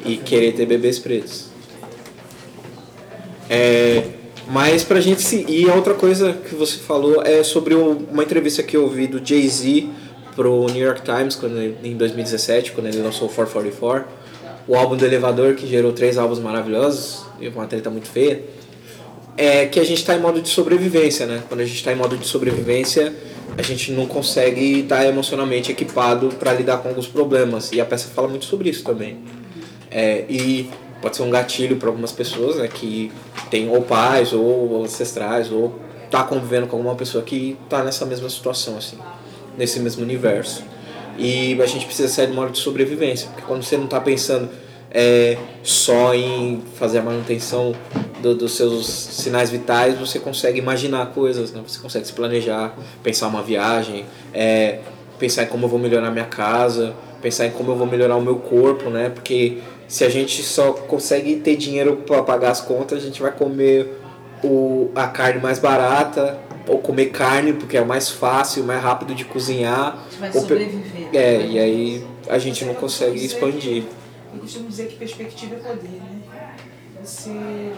E 0.05 0.17
querer 0.17 0.53
ter 0.53 0.67
bebês 0.67 0.99
pretos. 0.99 1.47
É, 3.49 4.05
mas 4.49 4.83
pra 4.85 5.01
gente 5.01 5.23
se. 5.23 5.45
E 5.49 5.69
a 5.69 5.75
outra 5.75 5.95
coisa 5.95 6.33
que 6.33 6.55
você 6.55 6.79
falou 6.79 7.23
é 7.23 7.43
sobre 7.43 7.75
uma 7.75 8.23
entrevista 8.23 8.63
que 8.63 8.77
eu 8.77 8.83
ouvi 8.83 9.07
do 9.07 9.25
Jay-Z 9.25 9.89
pro 10.35 10.67
New 10.67 10.85
York 10.85 11.03
Times 11.03 11.35
quando 11.35 11.61
em 11.61 11.97
2017, 11.97 12.73
quando 12.73 12.87
ele 12.87 13.03
lançou 13.03 13.29
o 13.29 13.33
444, 13.33 14.09
o 14.67 14.77
álbum 14.77 14.97
do 14.97 15.05
Elevador, 15.05 15.55
que 15.55 15.67
gerou 15.67 15.93
três 15.93 16.17
álbuns 16.17 16.39
maravilhosos, 16.39 17.25
e 17.41 17.49
uma 17.49 17.67
treta 17.67 17.91
muito 17.91 18.09
feia, 18.09 18.43
é 19.37 19.67
que 19.67 19.81
a 19.81 19.85
gente 19.85 19.99
está 19.99 20.15
em 20.15 20.21
modo 20.21 20.41
de 20.41 20.49
sobrevivência, 20.49 21.27
né? 21.27 21.43
Quando 21.49 21.61
a 21.61 21.65
gente 21.65 21.77
está 21.77 21.93
em 21.93 21.97
modo 21.97 22.17
de 22.17 22.27
sobrevivência, 22.27 23.13
a 23.57 23.63
gente 23.63 23.93
não 23.93 24.07
consegue 24.07 24.81
estar 24.81 25.05
emocionalmente 25.07 25.71
equipado 25.73 26.29
para 26.39 26.53
lidar 26.53 26.79
com 26.79 26.89
alguns 26.89 27.07
problemas. 27.07 27.73
E 27.73 27.81
a 27.81 27.85
peça 27.85 28.09
fala 28.09 28.29
muito 28.29 28.45
sobre 28.45 28.71
isso 28.71 28.85
também. 28.85 29.19
É, 29.91 30.25
e 30.29 30.71
pode 31.01 31.17
ser 31.17 31.23
um 31.23 31.31
gatilho 31.31 31.77
para 31.77 31.89
algumas 31.89 32.13
pessoas 32.13 32.57
né, 32.57 32.69
que 32.69 33.11
tem 33.51 33.69
ou 33.69 33.83
pais 33.83 34.33
ou 34.33 34.85
ancestrais 34.85 35.51
ou 35.51 35.79
tá 36.11 36.25
convivendo 36.25 36.67
com 36.67 36.77
alguma 36.77 36.95
pessoa 36.95 37.23
que 37.23 37.57
tá 37.69 37.85
nessa 37.85 38.05
mesma 38.05 38.29
situação 38.29 38.77
assim, 38.77 38.99
nesse 39.57 39.79
mesmo 39.81 40.03
universo. 40.03 40.65
E 41.19 41.61
a 41.61 41.67
gente 41.67 41.87
precisa 41.87 42.09
sair 42.09 42.29
do 42.29 42.35
modo 42.35 42.51
de 42.51 42.59
sobrevivência, 42.59 43.29
porque 43.29 43.43
quando 43.47 43.63
você 43.63 43.77
não 43.77 43.85
está 43.85 44.01
pensando 44.01 44.49
é, 44.91 45.37
só 45.63 46.15
em 46.15 46.63
fazer 46.77 46.99
a 46.99 47.03
manutenção 47.03 47.75
do, 48.21 48.35
dos 48.35 48.55
seus 48.57 48.87
sinais 48.87 49.51
vitais, 49.51 49.99
você 49.99 50.19
consegue 50.19 50.59
imaginar 50.59 51.07
coisas, 51.07 51.53
né? 51.53 51.63
você 51.67 51.81
consegue 51.81 52.07
se 52.07 52.13
planejar, 52.13 52.75
pensar 53.03 53.29
uma 53.29 53.43
viagem, 53.43 54.05
é, 54.33 54.81
pensar 55.19 55.45
em 55.45 55.47
como 55.47 55.67
eu 55.67 55.69
vou 55.69 55.79
melhorar 55.79 56.11
minha 56.11 56.25
casa, 56.25 56.95
pensar 57.21 57.47
em 57.47 57.51
como 57.51 57.73
eu 57.73 57.77
vou 57.77 57.87
melhorar 57.87 58.17
o 58.17 58.23
meu 58.23 58.37
corpo, 58.37 58.89
né? 58.91 59.11
Porque 59.11 59.59
se 59.87 60.05
a 60.05 60.09
gente 60.09 60.43
só 60.43 60.73
consegue 60.73 61.37
ter 61.37 61.57
dinheiro 61.57 61.97
para 62.07 62.23
pagar 62.23 62.51
as 62.51 62.61
contas, 62.61 62.99
a 62.99 63.07
gente 63.07 63.21
vai 63.21 63.33
comer 63.33 64.01
o, 64.43 64.91
a 64.95 65.07
carne 65.09 65.41
mais 65.41 65.59
barata, 65.59 66.39
ou 66.67 66.79
comer 66.79 67.07
carne 67.07 67.53
porque 67.53 67.77
é 67.77 67.83
o 67.83 67.87
mais 67.87 68.09
fácil, 68.09 68.65
mais 68.65 68.83
rápido 68.83 69.15
de 69.15 69.25
cozinhar. 69.25 70.07
Vai 70.19 70.33
sobreviver. 70.33 71.09
É, 71.13 71.45
e 71.45 71.59
aí 71.59 72.07
a 72.29 72.39
gente 72.39 72.65
não 72.65 72.75
consegue 72.75 73.25
expandir. 73.25 73.85
Eu 74.33 74.41
costumo 74.41 74.69
dizer 74.69 74.87
que 74.87 74.97
perspectiva 74.97 75.57
é 75.57 75.59
poder, 75.59 75.89
né? 75.89 76.57
Você, 77.03 77.73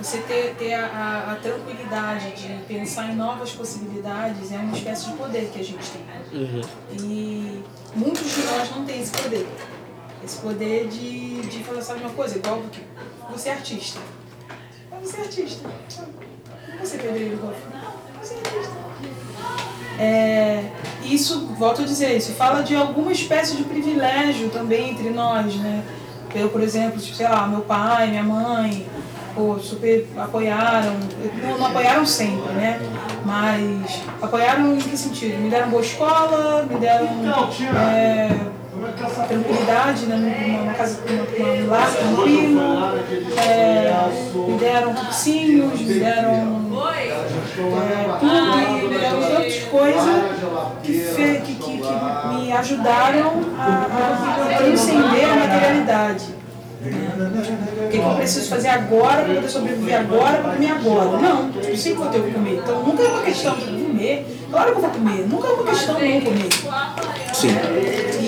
você 0.00 0.18
ter, 0.18 0.54
ter 0.56 0.74
a, 0.74 0.86
a, 0.86 1.32
a, 1.32 1.36
tranquilidade 1.36 2.32
de 2.32 2.62
pensar 2.66 3.10
em 3.10 3.16
novas 3.16 3.52
possibilidades 3.52 4.50
é 4.50 4.56
uma 4.56 4.74
espécie 4.74 5.10
de 5.10 5.12
poder 5.12 5.50
que 5.52 5.60
a 5.60 5.64
gente 5.64 5.90
tem. 5.90 6.40
Uhum. 6.40 6.60
E 6.98 7.62
muitos 7.94 8.34
de 8.34 8.42
nós 8.44 8.70
não 8.74 8.84
têm 8.86 9.02
esse 9.02 9.12
poder. 9.12 9.46
Esse 10.24 10.36
poder 10.38 10.88
de, 10.88 11.42
de 11.42 11.64
falar, 11.64 11.82
sabe 11.82 12.00
uma 12.00 12.10
coisa? 12.10 12.38
Igual 12.38 12.62
que 12.72 12.82
você 13.30 13.50
é 13.50 13.52
artista. 13.52 14.00
Você 15.02 15.16
é 15.18 15.20
artista. 15.20 15.68
Você 16.80 16.96
é 16.96 16.98
pedreiro 16.98 17.34
igual. 17.34 17.54
Você 18.22 18.34
é 18.34 18.36
artista. 18.38 18.80
É, 19.98 20.64
isso, 21.04 21.46
volto 21.58 21.82
a 21.82 21.84
dizer, 21.84 22.16
isso 22.16 22.32
fala 22.32 22.62
de 22.62 22.74
alguma 22.74 23.12
espécie 23.12 23.54
de 23.54 23.64
privilégio 23.64 24.48
também 24.48 24.92
entre 24.92 25.10
nós, 25.10 25.54
né? 25.56 25.84
Eu, 26.34 26.48
por 26.48 26.62
exemplo, 26.62 26.98
sei 27.00 27.28
lá, 27.28 27.46
meu 27.46 27.60
pai, 27.60 28.08
minha 28.08 28.22
mãe, 28.22 28.86
pô, 29.34 29.58
super 29.58 30.06
apoiaram, 30.16 30.96
não, 31.42 31.58
não, 31.58 31.66
apoiaram 31.66 32.06
sempre, 32.06 32.52
né? 32.52 32.80
Mas 33.24 34.02
apoiaram 34.20 34.74
em 34.74 34.78
que 34.78 34.96
sentido? 34.96 35.38
Me 35.38 35.50
deram 35.50 35.70
boa 35.70 35.82
escola, 35.82 36.66
me 36.68 36.78
deram 36.78 37.06
é, 37.76 38.28
tranquilidade, 39.28 40.06
né? 40.06 40.60
Uma, 40.62 40.74
casa, 40.74 41.00
uma 41.08 41.76
lar 41.76 41.90
tranquilo, 41.92 42.60
é, 43.36 44.48
me 44.48 44.58
deram 44.58 44.94
cursinhos, 44.94 45.80
me 45.80 45.94
deram 45.94 46.60
é, 46.88 47.20
tudo, 48.20 48.88
me 48.88 48.98
deram 48.98 49.18
outras 49.18 49.58
coisas 49.64 50.24
que, 50.82 51.40
que, 51.46 51.54
que, 51.54 51.78
que 51.78 52.34
me 52.34 52.52
ajudaram 52.52 53.32
a, 53.58 54.54
a 54.54 54.56
transcender 54.56 55.30
a 55.30 55.36
materialidade. 55.36 56.39
O 56.80 57.88
que, 57.90 57.98
que 57.98 58.04
eu 58.04 58.14
preciso 58.14 58.48
fazer 58.48 58.68
agora 58.68 59.22
para 59.22 59.34
poder 59.34 59.48
sobreviver 59.50 60.00
agora 60.00 60.38
para 60.38 60.54
comer 60.54 60.70
agora? 60.70 61.18
Não, 61.18 61.50
eu 61.62 61.76
sempre 61.76 61.98
vou 61.98 62.08
ter 62.08 62.18
o 62.18 62.22
que 62.22 62.32
comer. 62.32 62.54
Então 62.54 62.82
nunca 62.82 63.02
é 63.02 63.08
uma 63.08 63.22
questão 63.22 63.54
de 63.54 63.66
comer, 63.66 64.46
claro 64.50 64.70
que 64.70 64.76
eu 64.78 64.80
vou 64.80 64.90
comer, 64.90 65.28
nunca 65.28 65.48
é 65.48 65.50
uma 65.50 65.64
questão 65.64 65.94
de 65.96 66.08
não 66.08 66.20
comer. 66.22 66.48
Sim. 67.34 67.48
E, 68.18 68.24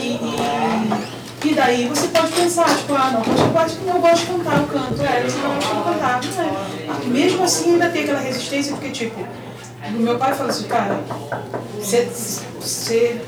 e, 1.46 1.48
e 1.48 1.54
daí 1.54 1.88
você 1.88 2.08
pode 2.08 2.32
pensar, 2.32 2.66
tipo, 2.76 2.94
ah, 2.94 3.10
não, 3.10 3.20
eu 3.20 3.52
gosto, 3.52 3.78
eu 3.86 4.00
gosto 4.00 4.18
de 4.18 4.26
cantar, 4.26 4.58
eu 4.58 4.66
canto, 4.66 5.02
é, 5.02 5.22
você 5.22 5.38
não 5.38 5.54
gosta 5.54 5.74
de 5.74 5.82
cantar, 5.82 6.20
não 6.22 6.42
é. 6.42 7.06
Mesmo 7.06 7.44
assim 7.44 7.72
ainda 7.72 7.88
tem 7.88 8.02
aquela 8.02 8.20
resistência, 8.20 8.72
porque 8.72 8.90
tipo, 8.90 9.26
meu 9.92 10.18
pai 10.18 10.34
falou 10.34 10.50
assim, 10.50 10.64
cara, 10.64 11.00
você 11.80 13.20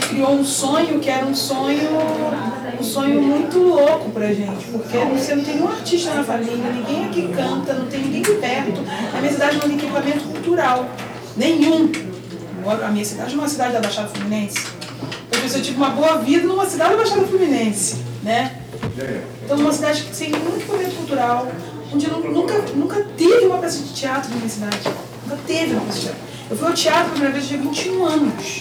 criou 0.00 0.32
um 0.32 0.44
sonho 0.44 0.98
que 1.00 1.08
era 1.08 1.24
um 1.24 1.34
sonho, 1.34 1.88
um 2.78 2.82
sonho 2.82 3.20
muito 3.22 3.58
louco 3.58 4.10
pra 4.10 4.32
gente, 4.32 4.64
porque 4.66 4.96
você 4.98 5.34
não 5.34 5.44
tem 5.44 5.54
nenhum 5.54 5.68
artista 5.68 6.14
na 6.14 6.24
família, 6.24 6.56
ninguém 6.56 7.04
aqui 7.06 7.28
canta, 7.28 7.74
não 7.74 7.86
tem 7.86 8.00
ninguém 8.00 8.22
perto. 8.22 8.84
A 9.14 9.20
minha 9.20 9.32
cidade 9.32 9.56
não 9.56 9.68
tem 9.68 9.76
equipamento 9.76 10.24
cultural. 10.24 10.88
Nenhum. 11.36 11.90
A 12.84 12.88
minha 12.88 13.04
cidade 13.04 13.34
não 13.34 13.42
é 13.42 13.46
uma 13.46 13.48
cidade 13.48 13.72
da 13.72 13.80
Baixada 13.80 14.08
Fluminense. 14.08 14.66
Então 15.28 15.40
eu 15.42 15.62
tive 15.62 15.76
uma 15.76 15.90
boa 15.90 16.18
vida 16.18 16.46
numa 16.46 16.66
cidade 16.66 16.90
da 16.90 16.96
Baixada 16.96 17.26
Fluminense, 17.26 17.96
né? 18.22 18.60
Então, 19.44 19.58
uma 19.58 19.72
cidade 19.72 20.02
que 20.02 20.16
tem 20.16 20.30
muito 20.30 20.66
poder 20.66 20.90
cultural, 20.94 21.48
onde 21.92 22.08
nunca, 22.10 22.58
nunca 22.74 23.06
teve 23.16 23.46
uma 23.46 23.58
peça 23.58 23.82
de 23.82 23.92
teatro 23.94 24.30
na 24.30 24.36
minha 24.36 24.48
cidade. 24.48 24.78
Nunca 25.24 25.38
teve 25.46 25.72
uma 25.72 25.82
peça 25.86 25.98
de 25.98 26.04
teatro. 26.04 26.20
Eu 26.50 26.56
fui 26.56 26.68
ao 26.68 26.74
teatro 26.74 27.06
a 27.06 27.10
primeira 27.10 27.32
vez, 27.32 27.44
eu 27.44 27.48
tinha 27.48 27.62
21 27.62 28.04
anos. 28.04 28.58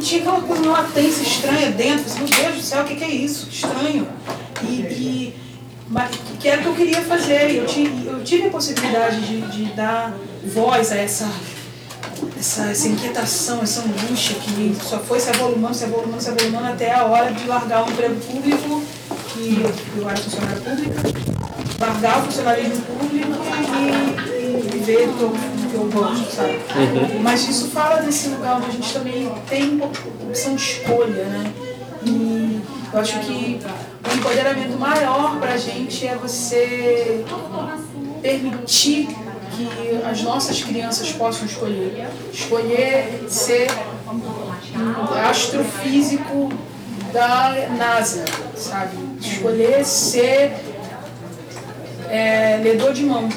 Tinha 0.00 0.20
aquela 0.20 0.40
coisa, 0.40 0.62
uma 0.62 0.72
latência 0.72 1.22
estranha 1.22 1.70
dentro. 1.70 2.04
Eu 2.04 2.10
falei, 2.10 2.30
meu 2.30 2.42
Deus 2.42 2.56
do 2.56 2.62
céu, 2.62 2.82
o 2.82 2.86
que, 2.86 3.04
é 3.04 3.08
isso? 3.08 3.48
Estranho. 3.50 4.08
E, 4.62 4.66
e 4.66 5.34
mas, 5.88 6.10
que 6.38 6.48
era 6.48 6.60
o 6.60 6.64
que 6.64 6.68
eu 6.68 6.74
queria 6.74 7.02
fazer. 7.02 7.56
Eu, 7.56 7.66
tive, 7.66 8.06
eu 8.06 8.22
tive 8.22 8.48
a 8.48 8.50
possibilidade 8.50 9.20
de, 9.26 9.40
de 9.40 9.64
dar 9.72 10.14
voz 10.44 10.92
a 10.92 10.96
essa, 10.96 11.28
essa, 12.38 12.66
essa 12.66 12.88
inquietação, 12.88 13.62
essa 13.62 13.80
angústia 13.80 14.36
que 14.36 14.76
só 14.82 14.98
foi 14.98 15.18
se 15.18 15.30
avolumando, 15.30 15.74
se 15.74 15.84
avolumando, 15.84 16.20
se 16.20 16.30
avolumando 16.30 16.66
até 16.66 16.92
a 16.92 17.04
hora 17.04 17.32
de 17.32 17.46
largar 17.46 17.86
o 17.86 17.90
emprego 17.90 18.16
público, 18.20 18.82
que 19.32 19.64
eu 19.96 20.08
era 20.08 20.18
funcionária 20.18 20.60
pública, 20.60 21.02
largar 21.80 22.20
o 22.20 22.22
funcionalismo 22.24 22.82
público 22.82 23.32
e, 24.30 24.66
e 24.66 24.70
viver 24.70 25.06
do 25.08 25.57
sabe? 26.30 26.58
Uhum. 26.76 27.22
Mas 27.22 27.48
isso 27.48 27.68
fala 27.68 28.02
desse 28.02 28.28
lugar 28.28 28.56
onde 28.56 28.66
a 28.66 28.70
gente 28.70 28.92
também 28.92 29.32
tem 29.48 29.80
opção 29.82 30.54
de 30.54 30.62
escolha, 30.62 31.24
né? 31.24 31.52
E 32.04 32.60
eu 32.92 33.00
acho 33.00 33.18
que 33.20 33.60
o 34.10 34.14
empoderamento 34.16 34.78
maior 34.78 35.38
para 35.38 35.54
a 35.54 35.56
gente 35.56 36.06
é 36.06 36.16
você 36.16 37.24
permitir 38.22 39.08
que 39.56 40.00
as 40.08 40.22
nossas 40.22 40.62
crianças 40.62 41.10
possam 41.12 41.46
escolher. 41.46 42.08
Escolher 42.32 43.24
ser 43.28 43.68
astrofísico 45.28 46.50
da 47.12 47.68
NASA, 47.76 48.24
sabe? 48.56 48.96
Escolher 49.20 49.84
ser 49.84 50.52
é, 52.08 52.60
ledor 52.62 52.92
de 52.92 53.04
mão. 53.04 53.28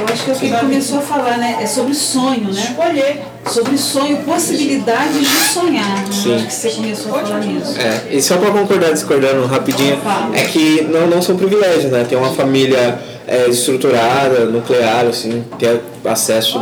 Eu 0.00 0.12
acho 0.12 0.24
que 0.24 0.30
é 0.30 0.34
o 0.34 0.38
que 0.38 0.46
ele 0.46 0.56
começou 0.56 0.98
a 0.98 1.02
falar, 1.02 1.38
né? 1.38 1.58
É 1.60 1.66
sobre 1.66 1.94
sonho, 1.94 2.52
né? 2.52 2.60
Escolher. 2.60 3.22
Sobre 3.46 3.78
sonho, 3.78 4.16
possibilidades 4.24 5.20
de 5.20 5.52
sonhar. 5.52 6.04
Sim. 6.12 6.34
Acho 6.34 6.46
que 6.46 6.52
você 6.52 6.70
começou 6.70 7.14
a 7.14 7.18
falar 7.20 7.40
nisso. 7.40 7.78
É, 7.78 8.14
e 8.14 8.20
só 8.20 8.36
para 8.36 8.50
concordar, 8.50 8.92
discordando 8.92 9.46
rapidinho, 9.46 9.98
é 10.34 10.42
que 10.42 10.82
não, 10.82 11.06
não 11.06 11.22
são 11.22 11.36
privilégios, 11.36 11.92
né? 11.92 12.04
Tem 12.08 12.18
uma 12.18 12.32
família 12.32 12.98
é, 13.26 13.48
estruturada, 13.48 14.46
nuclear, 14.46 15.06
assim, 15.06 15.44
ter 15.58 15.80
acesso 16.04 16.58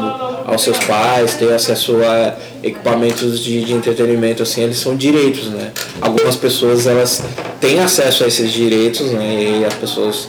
aos 0.46 0.62
seus 0.62 0.78
pais, 0.78 1.34
ter 1.34 1.52
acesso 1.52 1.96
a 2.02 2.34
equipamentos 2.62 3.40
de, 3.40 3.64
de 3.64 3.72
entretenimento, 3.72 4.42
assim, 4.42 4.62
eles 4.62 4.78
são 4.78 4.96
direitos, 4.96 5.48
né? 5.48 5.70
Algumas 6.00 6.36
pessoas, 6.36 6.86
elas 6.86 7.22
têm 7.60 7.80
acesso 7.80 8.24
a 8.24 8.26
esses 8.26 8.50
direitos, 8.50 9.10
né? 9.10 9.60
E 9.60 9.64
as 9.64 9.74
pessoas 9.74 10.28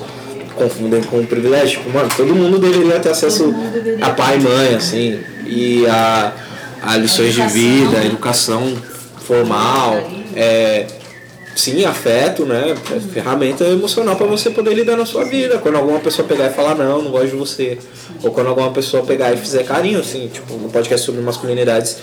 confundem 0.55 1.03
com 1.03 1.19
o 1.19 1.27
privilégio. 1.27 1.79
Tipo, 1.79 1.91
mano, 1.91 2.09
todo 2.15 2.35
mundo 2.35 2.57
deveria 2.59 2.99
ter 2.99 3.09
acesso 3.09 3.53
a 4.01 4.09
pai 4.11 4.37
e 4.37 4.41
mãe, 4.41 4.75
assim, 4.75 5.19
e 5.45 5.85
a, 5.87 6.33
a 6.81 6.97
lições 6.97 7.33
de 7.33 7.41
vida, 7.47 7.99
a 7.99 8.05
educação 8.05 8.75
formal, 9.19 9.95
é, 10.35 10.85
sim, 11.55 11.83
afeto, 11.85 12.45
né? 12.45 12.75
É 12.95 12.99
ferramenta 12.99 13.63
emocional 13.63 14.15
para 14.15 14.27
você 14.27 14.49
poder 14.49 14.73
lidar 14.73 14.95
na 14.97 15.05
sua 15.05 15.25
vida. 15.25 15.57
Quando 15.57 15.75
alguma 15.75 15.99
pessoa 15.99 16.27
pegar 16.27 16.47
e 16.47 16.53
falar, 16.53 16.75
não, 16.75 17.01
não 17.01 17.11
gosto 17.11 17.29
de 17.29 17.35
você. 17.35 17.77
Ou 18.23 18.31
quando 18.31 18.47
alguma 18.47 18.71
pessoa 18.71 19.03
pegar 19.03 19.33
e 19.33 19.37
fizer 19.37 19.63
carinho, 19.63 19.99
assim, 19.99 20.29
tipo, 20.31 20.53
no 20.55 20.69
podcast 20.69 21.05
sobre 21.05 21.21
masculinidades, 21.21 21.97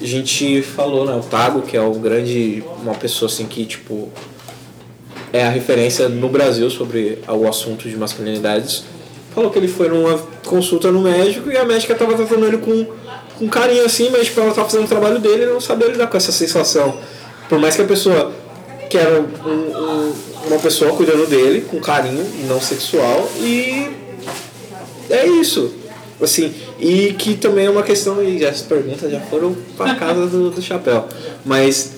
a 0.00 0.04
gente 0.04 0.62
falou, 0.62 1.04
né? 1.04 1.14
O 1.14 1.20
Tago, 1.20 1.62
que 1.62 1.76
é 1.76 1.80
o 1.80 1.92
grande. 1.94 2.62
uma 2.82 2.94
pessoa 2.94 3.30
assim 3.30 3.46
que, 3.46 3.64
tipo, 3.64 4.10
é 5.32 5.44
a 5.44 5.50
referência 5.50 6.08
no 6.08 6.28
Brasil 6.28 6.70
sobre 6.70 7.18
o 7.28 7.46
assunto 7.46 7.88
de 7.88 7.96
masculinidades. 7.96 8.84
Falou 9.34 9.50
que 9.50 9.58
ele 9.58 9.68
foi 9.68 9.88
numa 9.88 10.18
consulta 10.46 10.90
no 10.90 11.00
médico 11.00 11.50
e 11.50 11.56
a 11.56 11.64
médica 11.64 11.94
tava 11.94 12.14
tratando 12.14 12.46
ele 12.46 12.58
com, 12.58 12.86
com 13.38 13.48
carinho 13.48 13.84
assim, 13.84 14.10
mas 14.10 14.26
tipo, 14.26 14.40
ela 14.40 14.52
tava 14.52 14.68
fazendo 14.68 14.86
o 14.86 14.88
trabalho 14.88 15.18
dele 15.18 15.44
e 15.44 15.46
não 15.46 15.60
sabia 15.60 15.88
lidar 15.88 16.06
com 16.06 16.16
essa 16.16 16.32
sensação. 16.32 16.98
Por 17.48 17.58
mais 17.58 17.76
que 17.76 17.82
a 17.82 17.86
pessoa 17.86 18.32
que 18.88 18.96
era 18.96 19.20
um, 19.20 19.48
um, 19.48 20.12
uma 20.46 20.58
pessoa 20.58 20.92
cuidando 20.92 21.26
dele 21.26 21.60
com 21.62 21.78
carinho, 21.78 22.24
não 22.48 22.60
sexual, 22.60 23.30
e 23.38 23.90
é 25.10 25.26
isso. 25.26 25.72
Assim, 26.20 26.52
e 26.80 27.12
que 27.12 27.36
também 27.36 27.66
é 27.66 27.70
uma 27.70 27.82
questão, 27.82 28.22
e 28.22 28.44
as 28.44 28.62
perguntas 28.62 29.10
já 29.10 29.20
foram 29.20 29.54
para 29.76 29.94
casa 29.94 30.26
do, 30.26 30.50
do 30.50 30.60
chapéu. 30.60 31.06
Mas 31.44 31.92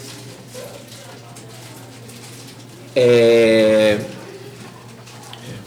é, 2.95 3.99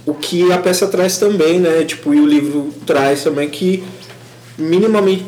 o 0.06 0.14
que 0.14 0.52
a 0.52 0.58
peça 0.58 0.88
traz 0.88 1.18
também, 1.18 1.60
né? 1.60 1.84
Tipo, 1.86 2.14
e 2.14 2.20
o 2.20 2.26
livro 2.26 2.74
traz 2.86 3.24
também 3.24 3.50
que 3.50 3.84
minimamente 4.58 5.26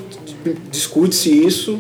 discute-se 0.70 1.30
isso, 1.30 1.80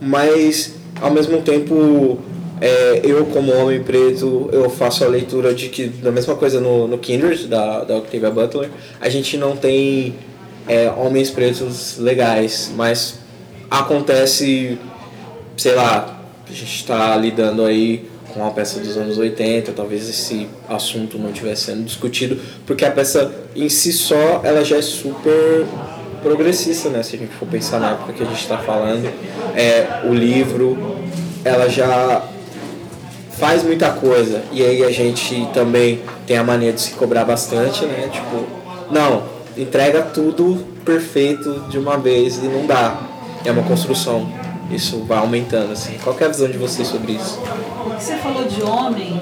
mas 0.00 0.74
ao 1.00 1.10
mesmo 1.10 1.42
tempo 1.42 2.18
é, 2.60 3.00
eu, 3.02 3.26
como 3.26 3.52
homem 3.52 3.82
preto, 3.82 4.48
eu 4.52 4.70
faço 4.70 5.04
a 5.04 5.08
leitura 5.08 5.54
de 5.54 5.68
que, 5.68 5.86
da 5.86 6.12
mesma 6.12 6.34
coisa 6.36 6.60
no, 6.60 6.86
no 6.86 6.98
Kindred, 6.98 7.46
da, 7.46 7.84
da 7.84 7.96
Octavia 7.96 8.30
Butler, 8.30 8.70
a 9.00 9.08
gente 9.08 9.36
não 9.36 9.56
tem 9.56 10.14
é, 10.68 10.90
homens 10.90 11.30
pretos 11.30 11.98
legais, 11.98 12.70
mas 12.76 13.18
acontece, 13.70 14.78
sei 15.56 15.74
lá, 15.74 16.22
a 16.48 16.52
gente 16.52 16.76
está 16.76 17.16
lidando 17.16 17.64
aí 17.64 18.08
com 18.34 18.40
uma 18.40 18.50
peça 18.50 18.80
dos 18.80 18.96
anos 18.96 19.16
80, 19.16 19.72
talvez 19.72 20.08
esse 20.08 20.48
assunto 20.68 21.16
não 21.16 21.30
estivesse 21.30 21.66
sendo 21.66 21.84
discutido, 21.84 22.36
porque 22.66 22.84
a 22.84 22.90
peça 22.90 23.32
em 23.54 23.68
si 23.68 23.92
só, 23.92 24.40
ela 24.42 24.64
já 24.64 24.76
é 24.76 24.82
super 24.82 25.64
progressista, 26.20 26.88
né? 26.88 27.02
Se 27.02 27.14
a 27.14 27.18
gente 27.20 27.32
for 27.34 27.46
pensar 27.46 27.78
na 27.78 27.92
época 27.92 28.12
que 28.14 28.22
a 28.24 28.26
gente 28.26 28.40
está 28.40 28.58
falando, 28.58 29.08
é, 29.54 30.00
o 30.04 30.12
livro, 30.12 30.98
ela 31.44 31.68
já 31.68 32.24
faz 33.38 33.62
muita 33.62 33.92
coisa. 33.92 34.42
E 34.50 34.62
aí 34.62 34.82
a 34.82 34.90
gente 34.90 35.46
também 35.54 36.00
tem 36.26 36.36
a 36.36 36.42
mania 36.42 36.72
de 36.72 36.80
se 36.80 36.92
cobrar 36.92 37.24
bastante, 37.24 37.84
né? 37.84 38.08
Tipo, 38.10 38.44
não, 38.90 39.22
entrega 39.56 40.02
tudo 40.02 40.64
perfeito 40.84 41.66
de 41.70 41.78
uma 41.78 41.96
vez 41.96 42.38
e 42.38 42.48
não 42.48 42.66
dá. 42.66 43.00
É 43.44 43.50
uma 43.50 43.62
construção. 43.62 44.43
Isso 44.70 45.04
vai 45.04 45.18
aumentando, 45.18 45.72
assim. 45.72 45.98
Qual 46.02 46.16
é 46.18 46.24
a 46.24 46.28
visão 46.28 46.50
de 46.50 46.58
vocês 46.58 46.88
sobre 46.88 47.12
isso? 47.12 47.40
Você 47.98 48.16
falou 48.16 48.44
de 48.44 48.62
homem, 48.62 49.20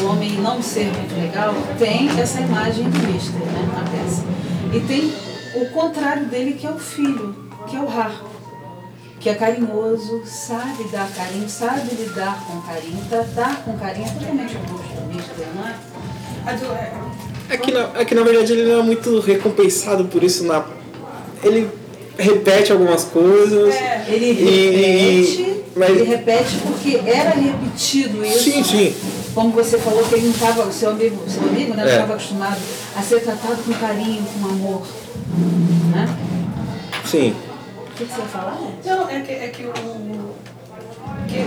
o 0.00 0.06
homem 0.06 0.32
não 0.32 0.62
ser 0.62 0.86
muito 0.86 1.14
legal, 1.20 1.54
tem 1.78 2.08
essa 2.20 2.40
imagem 2.40 2.84
do 2.84 2.98
Mister, 3.12 3.40
né, 3.40 3.68
na 3.74 3.90
peça. 3.90 4.24
E 4.72 4.80
tem 4.80 5.12
o 5.60 5.66
contrário 5.70 6.26
dele, 6.26 6.52
que 6.52 6.66
é 6.66 6.70
o 6.70 6.78
filho, 6.78 7.34
que 7.68 7.76
é 7.76 7.80
o 7.80 7.88
Har 7.88 8.34
que 9.24 9.30
é 9.30 9.34
carinhoso, 9.34 10.22
sabe 10.26 10.84
dar 10.92 11.10
carinho, 11.16 11.48
sabe 11.48 11.94
lidar 11.94 12.44
com 12.46 12.60
carinho, 12.60 13.02
tratar 13.08 13.64
com 13.64 13.78
carinho, 13.78 14.06
é 14.06 14.10
totalmente 14.10 14.54
oposto 14.54 15.00
do 15.00 15.14
mister, 15.14 15.46
não 15.56 15.66
é? 15.66 15.74
É 17.48 17.56
que, 17.56 17.72
na, 17.72 17.90
é 17.94 18.04
que 18.04 18.14
na 18.14 18.22
verdade 18.22 18.52
ele 18.52 18.70
não 18.70 18.80
é 18.80 18.82
muito 18.82 19.18
recompensado 19.20 20.04
por 20.04 20.22
isso 20.22 20.44
na. 20.44 20.62
Ele 21.42 21.70
repete 22.18 22.72
algumas 22.72 23.04
coisas. 23.04 23.74
É, 23.74 24.04
ele 24.08 24.32
repete, 24.32 25.42
e, 25.42 25.64
mas... 25.76 25.90
ele 25.90 26.04
repete 26.04 26.56
porque 26.62 27.00
era 27.04 27.30
repetido 27.30 28.24
isso. 28.24 28.50
Sim, 28.50 28.64
sim. 28.64 28.94
Como 29.34 29.50
você 29.50 29.78
falou 29.78 30.04
que 30.04 30.14
ele 30.14 30.26
não 30.26 30.30
estava, 30.30 30.70
seu 30.70 30.90
amigo, 30.90 31.28
seu 31.28 31.42
amigo 31.42 31.74
né, 31.74 31.82
não 31.82 31.90
estava 31.90 32.12
é. 32.12 32.16
acostumado 32.16 32.60
a 32.96 33.02
ser 33.02 33.20
tratado 33.20 33.62
com 33.62 33.72
carinho, 33.74 34.24
com 34.40 34.48
amor. 34.48 34.82
Né? 35.92 36.08
Sim. 37.04 37.34
O 37.76 37.96
que, 37.96 38.04
você 38.04 38.20
ia 38.20 38.26
falar? 38.26 38.58
Não, 38.84 39.10
é 39.10 39.20
que, 39.20 39.32
é 39.32 39.48
que 39.48 39.64
o. 39.64 40.34
Que 41.28 41.46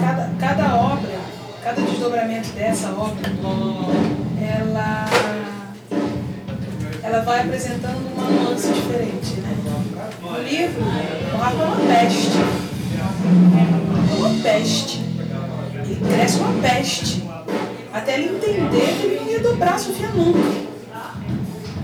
cada, 0.00 0.30
cada 0.38 0.76
obra, 0.76 1.18
cada 1.62 1.80
desdobramento 1.82 2.50
dessa 2.50 2.88
obra, 2.90 3.30
ela, 4.40 5.06
ela 7.02 7.20
vai 7.20 7.40
apresentando 7.40 8.12
uma 8.14 8.30
nuance 8.30 8.72
diferente, 8.72 9.40
né? 9.40 9.56
No 10.20 10.42
livro, 10.42 10.82
o 10.82 11.36
Rafa 11.36 11.62
é 11.62 11.66
uma 11.66 11.76
peste. 11.76 12.38
É 13.58 14.14
uma 14.14 14.42
peste. 14.42 14.98
Ele 15.84 16.14
cresce 16.14 16.38
uma 16.38 16.62
peste. 16.62 17.22
Até 17.92 18.14
ele 18.14 18.36
entender 18.36 18.98
que 19.00 19.06
ele 19.06 19.20
não 19.20 19.28
ia 19.28 19.40
dobrar 19.40 19.74
a 19.74 19.78
Sofia 19.78 20.08
nunca. 20.08 20.38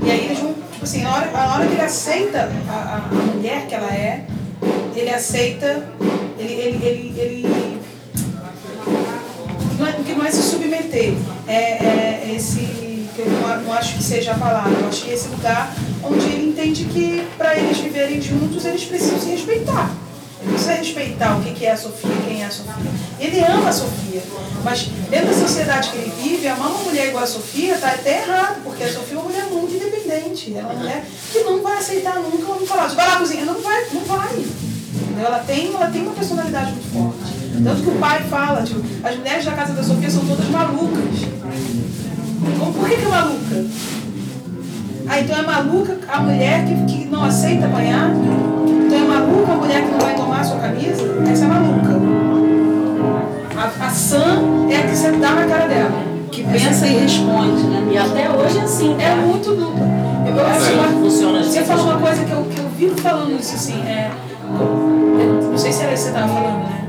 E 0.02 0.10
aí 0.10 0.26
eles 0.26 0.38
vão 0.38 0.54
Tipo 0.78 0.86
assim, 0.86 1.04
a 1.04 1.12
hora, 1.12 1.30
a 1.36 1.54
hora 1.54 1.66
que 1.66 1.72
ele 1.72 1.82
aceita 1.82 2.48
a, 2.68 2.96
a 2.96 3.12
mulher 3.12 3.66
que 3.66 3.74
ela 3.74 3.92
é, 3.92 4.24
ele 4.94 5.10
aceita, 5.10 5.88
ele, 6.38 6.52
ele, 6.52 6.86
ele, 6.86 7.20
ele 7.20 7.80
não 9.76 9.88
é, 9.88 9.92
que 9.94 10.12
não 10.12 10.24
é 10.24 10.30
se 10.30 10.40
submeter, 10.40 11.14
é, 11.48 11.52
é 11.54 12.32
esse, 12.32 12.60
eu 13.20 13.30
não, 13.30 13.62
não 13.62 13.72
acho 13.72 13.96
que 13.96 14.02
seja 14.02 14.32
a 14.32 14.34
palavra, 14.34 14.70
eu 14.70 14.88
acho 14.88 15.04
que 15.04 15.10
esse 15.10 15.28
lugar 15.28 15.74
onde 16.02 16.26
ele 16.26 16.48
entende 16.50 16.84
que 16.84 17.26
para 17.36 17.58
eles 17.58 17.78
viverem 17.78 18.20
juntos 18.20 18.64
eles 18.64 18.84
precisam 18.84 19.20
se 19.20 19.30
respeitar. 19.30 19.90
Ele 20.40 20.52
precisa 20.52 20.74
respeitar 20.74 21.36
o 21.36 21.42
que 21.42 21.66
é 21.66 21.72
a 21.72 21.76
Sofia, 21.76 22.10
quem 22.26 22.42
é 22.42 22.46
a 22.46 22.50
Sofia. 22.50 22.92
Ele 23.18 23.40
ama 23.40 23.70
a 23.70 23.72
Sofia. 23.72 24.22
Mas 24.64 24.82
dentro 25.10 25.26
da 25.28 25.34
sociedade 25.34 25.90
que 25.90 25.96
ele 25.96 26.12
vive, 26.22 26.46
amar 26.46 26.70
uma 26.70 26.84
mulher 26.84 27.08
igual 27.08 27.24
a 27.24 27.26
Sofia 27.26 27.74
está 27.74 27.88
até 27.88 28.22
errado, 28.22 28.62
porque 28.62 28.84
a 28.84 28.92
Sofia 28.92 29.16
é 29.16 29.20
uma 29.20 29.28
mulher 29.28 29.44
muito 29.46 29.74
independente. 29.74 30.54
Ela 30.54 30.60
é 30.60 30.72
uma 30.72 30.74
mulher 30.74 31.04
que 31.32 31.40
não 31.40 31.60
vai 31.60 31.78
aceitar 31.78 32.14
nunca 32.16 32.52
um 32.52 32.66
falar, 32.66 32.86
vai 32.88 33.08
lá 33.08 33.16
cozinha, 33.16 33.44
não 33.44 33.60
vai, 33.60 33.84
não 33.92 34.00
vai. 34.02 34.44
Ela 35.20 35.38
tem, 35.40 35.74
ela 35.74 35.90
tem 35.90 36.02
uma 36.02 36.12
personalidade 36.12 36.72
muito 36.72 36.92
forte. 36.92 37.38
Tanto 37.64 37.82
que 37.82 37.90
o 37.90 37.98
pai 37.98 38.22
fala, 38.30 38.62
tipo, 38.62 38.80
as 39.02 39.16
mulheres 39.16 39.44
da 39.44 39.52
casa 39.52 39.72
da 39.72 39.82
Sofia 39.82 40.10
são 40.10 40.24
todas 40.24 40.46
malucas. 40.46 41.37
Por 42.56 42.88
que, 42.88 42.96
que 42.96 43.04
é 43.04 43.08
maluca? 43.08 43.64
Ah, 45.08 45.20
então 45.20 45.38
é 45.38 45.42
maluca 45.42 45.98
a 46.08 46.20
mulher 46.20 46.64
que, 46.66 46.84
que 46.84 47.04
não 47.06 47.24
aceita 47.24 47.66
apanhar? 47.66 48.10
Então 48.10 48.98
é 48.98 49.00
maluca 49.00 49.52
a 49.52 49.56
mulher 49.56 49.82
que 49.82 49.90
não 49.90 49.98
vai 49.98 50.14
tomar 50.14 50.40
a 50.40 50.44
sua 50.44 50.58
camisa? 50.58 51.02
Essa 51.30 51.44
é 51.44 51.48
maluca. 51.48 51.98
A, 53.56 53.86
a 53.86 53.90
Sam 53.90 54.68
é 54.70 54.76
a 54.76 54.82
que 54.82 54.96
você 54.96 55.10
dá 55.12 55.30
na 55.32 55.46
cara 55.46 55.66
dela. 55.66 56.02
Que 56.30 56.44
pensa 56.44 56.86
e 56.86 56.98
responde, 56.98 57.64
né? 57.64 57.88
E 57.90 57.98
até 57.98 58.30
hoje 58.30 58.58
é 58.58 58.62
assim, 58.62 58.96
É 59.00 59.14
muito 59.14 59.50
dupla. 59.54 59.86
Eu, 60.26 60.46
Assim 60.46 60.78
assim, 60.78 61.00
funciona 61.00 61.42
Você 61.42 61.64
falou 61.64 61.86
uma 61.86 61.98
coisa 61.98 62.24
que 62.24 62.30
eu, 62.30 62.44
que 62.44 62.58
eu 62.60 62.68
vivo 62.70 62.96
falando 63.00 63.38
isso 63.40 63.54
assim, 63.54 63.80
é. 63.80 64.10
Não 65.50 65.58
sei 65.58 65.72
se 65.72 65.82
era 65.82 65.94
isso 65.94 66.04
que 66.04 66.10
você 66.10 66.16
estava 66.16 66.32
falando, 66.32 66.64
né? 66.64 66.88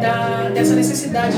Da, 0.00 0.48
dessa 0.50 0.74
necessidade. 0.74 1.36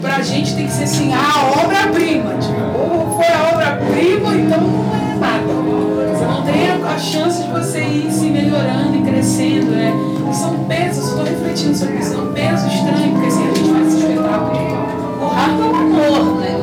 Pra 0.00 0.22
gente 0.22 0.54
tem 0.54 0.66
que 0.66 0.72
ser 0.72 0.84
assim, 0.84 1.12
a 1.12 1.62
obra-prima. 1.62 2.34
Tipo, 2.34 2.78
ou 2.78 3.16
foi 3.16 3.26
a 3.26 3.50
obra-prima, 3.52 4.34
então 4.34 4.60
não 4.60 4.94
é 4.94 5.14
nada. 5.18 5.44
Você 6.14 6.24
não 6.24 6.42
tem 6.42 6.70
a, 6.70 6.94
a 6.94 6.98
chance 6.98 7.42
de 7.42 7.50
você 7.50 7.80
ir 7.80 8.12
se 8.12 8.26
melhorando 8.30 8.96
e 8.96 9.02
crescendo, 9.02 9.70
né? 9.72 9.92
E 10.30 10.34
são 10.34 10.64
pesos, 10.64 11.08
estou 11.08 11.24
refletindo 11.24 11.74
sobre 11.74 11.96
isso, 11.96 12.12
são 12.12 12.32
pesos 12.32 12.72
estranhos, 12.72 13.12
porque 13.12 13.26
assim, 13.26 13.48
a 13.48 13.54
gente 13.54 13.70
faz 13.70 13.86
esse 13.88 13.96
espetáculo. 13.98 14.78
Rato 15.34 15.62
é 15.62 15.66
um 15.66 15.76
amor? 15.76 16.40
Né? 16.40 16.57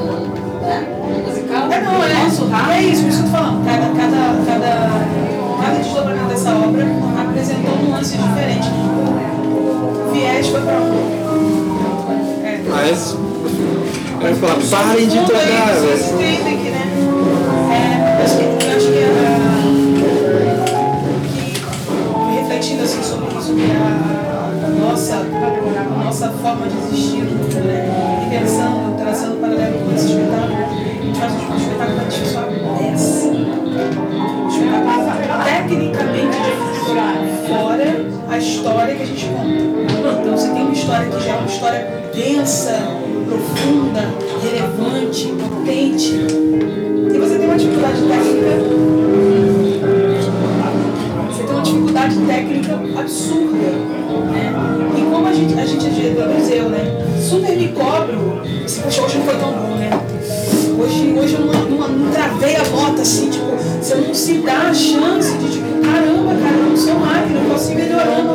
Parem 14.69 15.07
de 15.07 15.19
tocar, 15.25 15.75
velho. 15.81 16.24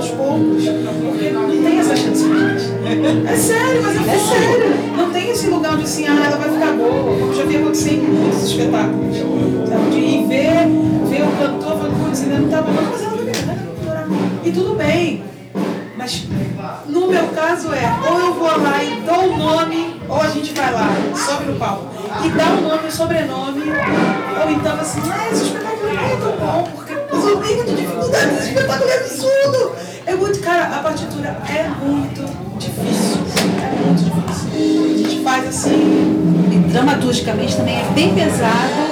Aos 0.00 0.10
poucos. 0.10 0.64
Porque 0.64 1.30
não 1.30 1.48
tem 1.48 1.78
essa 1.78 1.94
chance 1.94 2.24
pra 2.24 2.38
gente. 2.48 3.26
É 3.28 3.36
sério, 3.36 3.82
mas 3.82 3.96
é, 3.96 4.18
sério. 4.18 4.96
Não 4.96 5.10
tem 5.10 5.30
esse 5.30 5.46
lugar 5.48 5.74
onde 5.74 5.84
assim, 5.84 6.06
ah, 6.06 6.24
ela 6.24 6.36
vai 6.36 6.50
ficar 6.50 6.72
boa. 6.72 7.18
Como 7.18 7.34
já 7.34 7.44
vi 7.44 7.56
acontecer 7.56 7.94
em 7.94 8.00
muitos 8.00 8.42
espetáculos. 8.44 9.16
Sabe? 9.68 9.90
De 9.90 9.98
ir 9.98 10.26
ver, 10.26 10.68
ver 11.08 11.22
o 11.22 11.30
cantor 11.38 11.78
falando, 11.78 12.04
putz, 12.04 12.22
ainda 12.22 12.38
não 12.38 12.48
tá 12.48 12.62
bom, 12.62 12.72
mas 12.72 13.02
ela. 13.02 13.20
E 14.42 14.52
tudo 14.52 14.74
bem. 14.74 15.22
Mas 15.96 16.26
no 16.88 17.08
meu 17.08 17.26
caso 17.28 17.68
é, 17.74 18.10
ou 18.10 18.18
eu 18.20 18.32
vou 18.32 18.46
lá 18.48 18.82
e 18.82 19.02
dou 19.02 19.34
o 19.34 19.36
nome, 19.36 20.00
ou 20.08 20.16
a 20.16 20.28
gente 20.28 20.54
vai 20.54 20.72
lá, 20.72 20.88
sobe 21.14 21.52
no 21.52 21.58
palco, 21.58 21.84
e 22.24 22.28
dá 22.30 22.46
o 22.46 22.60
nome, 22.62 22.88
o 22.88 22.90
sobrenome, 22.90 23.64
ou 24.42 24.50
então 24.50 24.80
assim, 24.80 25.02
ah, 25.12 25.28
esse 25.30 25.44
espetáculo 25.44 25.92
não 25.92 26.02
é 26.02 26.16
tão 26.16 26.36
bom, 26.38 26.68
porque 26.74 26.94
mas 27.12 27.24
eu 27.26 27.36
tenho 27.36 27.56
muita 27.56 27.72
dificuldade, 27.72 28.34
esse 28.34 28.48
espetáculo 28.48 28.90
é 28.90 28.96
absurdo. 28.96 29.89
É 30.10 30.14
muito, 30.16 30.40
cara, 30.40 30.76
a 30.76 30.82
partitura 30.82 31.38
é 31.48 31.68
muito 31.86 32.22
difícil. 32.58 33.20
É 33.62 33.86
muito 33.86 34.02
difícil. 34.02 34.82
A 34.82 35.08
gente 35.08 35.22
faz 35.22 35.46
assim. 35.46 36.50
E 36.50 36.58
dramaturgicamente 36.68 37.56
também 37.56 37.76
é 37.76 37.84
bem 37.94 38.12
pesado 38.12 38.90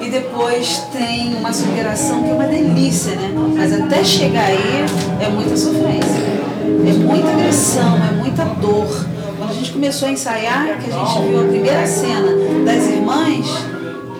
e 0.00 0.08
depois 0.08 0.86
tem 0.90 1.34
uma 1.34 1.52
superação 1.52 2.22
que 2.22 2.30
é 2.30 2.32
uma 2.32 2.46
delícia, 2.46 3.14
né? 3.14 3.30
Mas 3.54 3.74
até 3.74 4.02
chegar 4.02 4.46
aí 4.46 4.86
é 5.20 5.28
muita 5.28 5.54
sofrência, 5.54 6.22
é 6.64 6.92
muita 6.94 7.28
agressão, 7.28 7.98
é 7.98 8.14
muita 8.14 8.44
dor. 8.46 9.04
Quando 9.36 9.50
a 9.50 9.54
gente 9.54 9.70
começou 9.70 10.08
a 10.08 10.12
ensaiar, 10.12 10.78
que 10.78 10.90
a 10.90 10.94
gente 10.94 11.28
viu 11.28 11.40
a 11.40 11.44
primeira 11.46 11.86
cena 11.86 12.32
das 12.64 12.86
irmãs, 12.86 13.46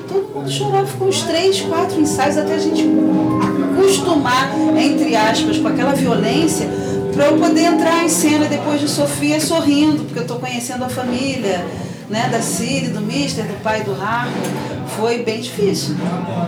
todo 0.07 0.31
mundo 0.35 0.51
chorava, 0.51 0.87
ficou 0.87 1.09
uns 1.09 1.23
três, 1.23 1.63
quatro 1.63 1.99
ensaios 1.99 2.37
até 2.37 2.55
a 2.55 2.59
gente 2.59 2.83
acostumar, 3.85 4.51
entre 4.77 5.15
aspas, 5.15 5.59
com 5.59 5.69
aquela 5.69 5.93
violência 5.93 6.67
para 7.13 7.27
eu 7.27 7.39
poder 7.39 7.65
entrar 7.65 8.03
em 8.03 8.09
cena 8.09 8.47
depois 8.47 8.81
de 8.81 8.89
Sofia 8.89 9.41
sorrindo, 9.41 10.05
porque 10.05 10.19
eu 10.19 10.23
estou 10.23 10.39
conhecendo 10.39 10.85
a 10.85 10.89
família, 10.89 11.65
né, 12.09 12.29
da 12.29 12.41
Ciri, 12.41 12.89
do 12.89 13.01
Mister, 13.01 13.47
do 13.47 13.63
pai 13.63 13.85
do 13.85 13.95
Raco. 13.95 14.33
Foi 14.97 15.23
bem 15.23 15.41
difícil. 15.41 15.95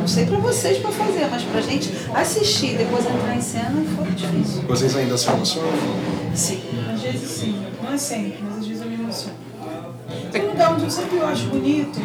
Não 0.00 0.08
sei 0.08 0.26
para 0.26 0.38
vocês 0.38 0.78
para 0.78 0.90
fazer, 0.90 1.28
mas 1.30 1.42
para 1.42 1.60
gente 1.60 1.90
assistir 2.14 2.74
e 2.74 2.78
depois 2.78 3.04
entrar 3.06 3.36
em 3.36 3.40
cena 3.40 3.82
foi 3.94 4.10
difícil. 4.12 4.62
Vocês 4.62 4.96
ainda 4.96 5.16
se 5.16 5.28
emocionam? 5.28 5.70
Sim. 6.34 6.60
Às 6.92 7.00
vezes 7.00 7.30
sim, 7.30 7.62
não 7.82 7.92
é 7.92 7.98
sempre, 7.98 8.38
mas 8.42 8.58
às 8.58 8.66
vezes 8.66 8.82
eu 8.82 8.88
me 8.88 8.94
emociono. 8.94 9.36
Tem 10.30 10.44
um 10.44 10.48
lugar 10.48 10.72
onde 10.74 10.84
eu 10.84 10.90
sempre 10.90 11.20
acho 11.20 11.46
bonito 11.46 12.00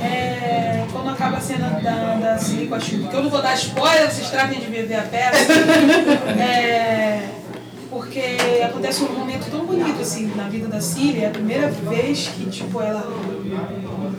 é 0.00 0.84
quando 0.92 1.10
acaba 1.10 1.36
a 1.36 1.40
cena 1.40 1.68
da, 1.80 2.14
da 2.14 2.38
Cine 2.38 2.66
com 2.66 2.74
a 2.74 2.80
Xuxa. 2.80 3.08
Que 3.08 3.16
eu 3.16 3.22
não 3.22 3.30
vou 3.30 3.42
dar 3.42 3.54
spoiler, 3.54 4.10
vocês 4.10 4.30
tratem 4.30 4.60
de 4.60 4.66
ver 4.66 4.94
a 4.94 5.02
peça. 5.02 5.52
É, 6.38 7.28
porque 7.90 8.62
acontece 8.62 9.02
um 9.02 9.12
momento 9.12 9.50
tão 9.50 9.64
bonito 9.64 10.00
assim 10.00 10.32
na 10.34 10.48
vida 10.48 10.68
da 10.68 10.80
Cília, 10.80 11.24
é 11.24 11.26
a 11.28 11.30
primeira 11.30 11.68
vez 11.68 12.28
que 12.28 12.46
tipo, 12.50 12.80
ela 12.80 13.04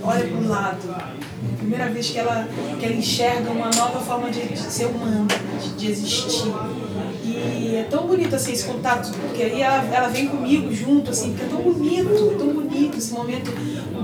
olha 0.03 0.27
para 0.27 0.37
o 0.37 0.47
lado. 0.47 0.89
A 0.89 1.57
primeira 1.57 1.89
vez 1.89 2.09
que 2.09 2.17
ela, 2.17 2.47
que 2.79 2.85
ela 2.85 2.95
enxerga 2.95 3.51
uma 3.51 3.69
nova 3.69 3.99
forma 3.99 4.29
de, 4.29 4.41
de 4.47 4.57
ser 4.57 4.85
humana, 4.85 5.25
de, 5.61 5.69
de 5.75 5.91
existir. 5.91 6.51
E 7.23 7.75
é 7.75 7.87
tão 7.89 8.07
bonito 8.07 8.35
assim 8.35 8.53
esse 8.53 8.65
contato, 8.65 9.11
porque 9.11 9.43
aí 9.43 9.61
ela, 9.61 9.83
ela 9.93 10.07
vem 10.07 10.27
comigo 10.27 10.73
junto, 10.73 11.11
assim, 11.11 11.31
porque 11.31 11.45
é 11.45 11.47
tão 11.47 11.61
bonito, 11.61 12.35
tão 12.37 12.47
bonito 12.47 12.97
esse 12.97 13.11
momento, 13.13 13.51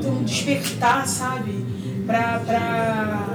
um 0.06 0.24
despertar, 0.24 1.08
sabe? 1.08 1.63
Pra, 2.06 2.40
pra, 2.46 3.28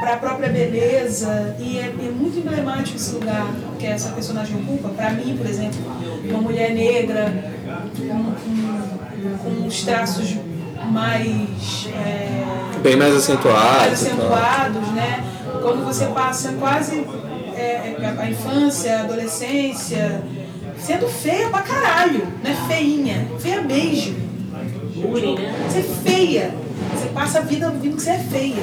pra 0.00 0.16
própria 0.16 0.48
beleza. 0.48 1.56
E 1.58 1.78
é, 1.78 1.86
é 1.86 2.10
muito 2.10 2.38
emblemático 2.38 2.96
esse 2.96 3.14
lugar 3.14 3.46
que 3.78 3.86
essa 3.86 4.10
personagem 4.10 4.56
ocupa. 4.60 4.88
Pra 4.90 5.10
mim, 5.10 5.36
por 5.36 5.46
exemplo, 5.46 5.78
uma 6.24 6.40
mulher 6.40 6.72
negra 6.74 7.52
com, 7.96 8.32
com, 8.32 9.60
com 9.60 9.66
os 9.66 9.82
traços 9.82 10.36
mais. 10.90 11.88
é, 11.94 12.78
Bem 12.82 12.96
mais 12.96 13.14
acentuado. 13.16 13.78
mais 13.80 13.92
acentuados, 13.92 14.88
né? 14.92 15.24
Quando 15.62 15.84
você 15.84 16.06
passa 16.06 16.52
quase 16.52 17.04
é, 17.56 17.96
a 18.18 18.30
infância, 18.30 18.98
a 18.98 19.00
adolescência, 19.00 20.22
sendo 20.78 21.08
feia 21.08 21.48
pra 21.48 21.62
caralho, 21.62 22.26
não 22.44 22.50
é 22.50 22.54
feinha, 22.68 23.26
feia 23.40 23.62
mesmo. 23.62 24.28
Bullying, 24.94 25.36
né? 25.36 25.54
Você 25.68 25.78
é 25.78 25.82
feia. 25.82 26.54
Você 27.18 27.24
passa 27.24 27.38
a 27.38 27.42
vida 27.42 27.66
ouvindo 27.66 27.96
que 27.96 28.02
você 28.02 28.10
é 28.10 28.18
feia. 28.18 28.62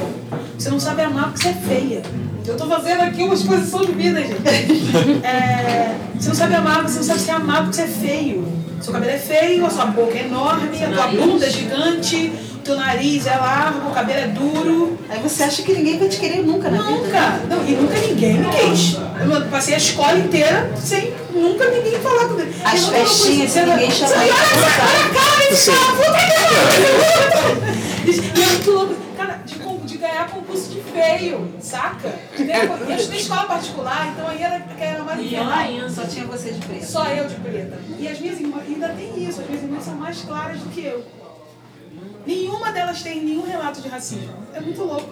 Você 0.58 0.70
não 0.70 0.80
sabe 0.80 1.02
amar 1.02 1.26
porque 1.26 1.41
você 1.41 1.50
é 1.50 1.54
feia. 1.54 2.02
Eu 2.48 2.56
tô 2.56 2.65
fazendo 2.68 3.02
aqui 3.02 3.22
uma 3.24 3.34
exposição 3.34 3.84
de 3.84 3.91
vida, 3.91 4.22
gente. 4.22 4.36
É, 5.26 5.96
você 6.18 6.30
não 6.30 6.36
sabe 6.36 6.56
amar, 6.56 6.84
você 6.84 7.00
não 7.00 7.04
sabe 7.04 7.20
se 7.20 7.32
amar 7.32 7.63
porque 7.63 7.76
você 7.76 7.82
é 7.82 7.88
feio. 7.88 8.48
Seu 8.82 8.94
cabelo 8.94 9.12
é 9.12 9.18
feio, 9.18 9.65
a 9.65 9.70
sua 9.70 9.88
boca 9.88 10.18
é 10.18 10.26
enorme, 10.26 10.70
a 10.78 10.88
tua 10.88 10.88
nariz. 10.88 11.20
bunda 11.20 11.46
é 11.46 11.50
gigante, 11.50 12.32
o 12.54 12.58
teu 12.60 12.76
nariz 12.78 13.28
é 13.28 13.36
largo, 13.36 13.89
o 13.89 13.94
cabelo 13.94 14.20
é 14.20 14.28
duro. 14.28 14.98
Aí 15.10 15.20
você 15.20 15.44
acha 15.44 15.62
que 15.62 15.74
ninguém 15.74 16.00
vai 16.00 16.08
te 16.08 16.18
querer 16.18 16.44
nunca 16.44 16.70
vida. 16.70 16.84
Nunca. 16.84 17.39
Não, 17.50 17.68
e 17.68 17.72
nunca 17.72 17.98
ninguém 18.00 18.38
me 18.39 18.48
quis. 18.50 18.98
Eu 19.20 19.46
passei 19.50 19.74
a 19.74 19.78
escola 19.78 20.18
inteira 20.18 20.72
sem 20.78 21.13
nunca 21.34 21.68
ninguém 21.68 22.00
falar 22.00 22.30
comigo. 22.30 22.50
As 22.63 22.88
festinhas, 22.88 23.54
ninguém 23.54 23.91
Você 23.91 23.98
chamava 23.98 24.22
olha 24.22 24.32
essa 24.32 24.70
cara 24.78 25.50
desse 25.50 25.72
Sim. 25.72 25.72
E 28.06 28.41
é 28.41 28.48
muito 28.54 28.72
louco. 28.72 28.96
Cara, 29.18 29.39
de, 29.46 29.56
de 29.88 29.98
ganhar 29.98 30.30
concurso 30.30 30.70
de 30.70 30.82
feio, 30.82 31.48
saca? 31.60 32.13
De 32.36 32.44
eu 32.91 32.96
estudei 32.98 33.20
escola 33.20 33.44
particular, 33.46 34.10
então 34.13 34.28
aí 34.28 34.41
era, 34.44 34.60
que 34.60 34.84
era 34.84 35.04
mais 35.04 35.20
E 35.20 35.26
infernal. 35.26 35.46
ela 35.52 35.58
ainda. 35.62 35.89
Só 35.89 36.04
tinha 36.06 36.26
você 36.26 36.52
de 36.52 36.60
preto. 36.65 36.86
Só 36.86 37.06
eu 37.08 37.28
de 37.28 37.36
preta. 37.36 37.78
E 38.00 38.08
as 38.08 38.20
minhas 38.20 38.39
irmãs, 38.39 38.63
ainda 38.68 38.89
tem 38.89 39.24
isso, 39.28 39.41
as 39.41 39.48
minhas 39.48 39.63
irmãs 39.63 39.84
são 39.84 39.96
mais 39.96 40.22
claras 40.22 40.60
do 40.60 40.70
que 40.70 40.86
eu. 40.86 41.04
Nenhuma 42.26 42.72
delas 42.72 43.02
tem 43.04 43.24
nenhum 43.24 43.44
relato 43.46 43.82
de 43.82 43.88
racismo. 43.88 44.30
É 44.54 44.60
muito 44.60 44.84
louco. 44.84 45.10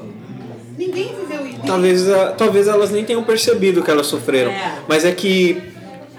Ninguém 0.78 1.16
viveu 1.16 1.46
isso. 1.46 1.60
Talvez, 1.66 2.10
a- 2.10 2.32
talvez 2.32 2.68
elas 2.68 2.90
nem 2.90 3.06
tenham 3.06 3.24
percebido 3.24 3.84
que 3.84 3.92
elas 3.92 4.08
sofreram. 4.08 4.52
É. 4.52 4.80
Mas 4.88 5.06
é 5.06 5.12
que. 5.12 5.72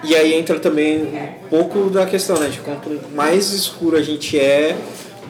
E 0.04 0.14
aí 0.14 0.34
entra 0.34 0.60
também 0.60 1.02
um 1.02 1.48
pouco 1.48 1.90
da 1.90 2.06
questão, 2.06 2.38
né? 2.38 2.48
De 2.48 2.58
quanto 2.60 2.90
mais 3.14 3.50
escuro 3.52 3.96
a 3.96 4.02
gente 4.02 4.38
é, 4.38 4.76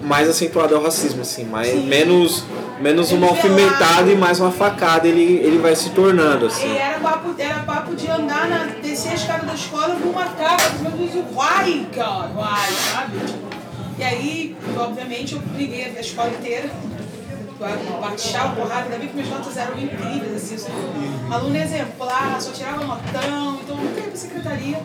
mais 0.02 0.28
acentuado 0.28 0.74
é 0.74 0.78
o 0.78 0.82
racismo, 0.82 1.22
assim. 1.22 1.44
Mais, 1.44 1.74
menos, 1.84 2.44
menos 2.80 3.12
uma 3.12 3.28
alfinetada 3.28 4.10
e 4.10 4.16
mais 4.16 4.40
uma 4.40 4.50
facada 4.50 5.08
ele, 5.08 5.34
ele 5.36 5.58
vai 5.58 5.74
se 5.74 5.90
tornando, 5.90 6.46
assim. 6.46 6.66
E 6.66 6.76
era 6.76 6.98
papo, 7.00 7.34
era 7.38 7.60
papo 7.60 7.94
de 7.94 8.10
andar 8.10 8.48
na. 8.48 8.64
descer 8.82 9.12
a 9.12 9.14
escada 9.14 9.46
da 9.46 9.54
escola 9.54 9.96
com 9.96 10.10
uma 10.10 10.24
cara, 10.24 10.70
meu 10.80 10.90
Deus, 10.92 11.14
why, 11.14 11.86
God, 11.94 12.36
why, 12.36 12.72
sabe? 12.92 13.18
E 13.98 14.02
aí, 14.02 14.56
obviamente, 14.76 15.34
eu 15.34 15.40
briguei 15.40 15.84
a 15.96 16.00
escola 16.00 16.30
inteira. 16.30 16.70
Baixava 18.00 18.56
porrada, 18.56 18.82
ainda 18.82 18.98
bem 18.98 19.08
que 19.08 19.14
minhas 19.14 19.30
notas 19.30 19.56
eram 19.56 19.78
incríveis, 19.78 20.34
assim, 20.34 20.54
eu 20.54 20.60
sou 20.60 20.70
aluno 21.30 21.56
exemplar, 21.56 22.36
só 22.40 22.50
tirava 22.50 22.84
notão, 22.84 23.60
então 23.62 23.78
eu 23.78 23.84
nunca 23.84 24.00
ia 24.00 24.08
pra 24.08 24.16
secretaria, 24.16 24.82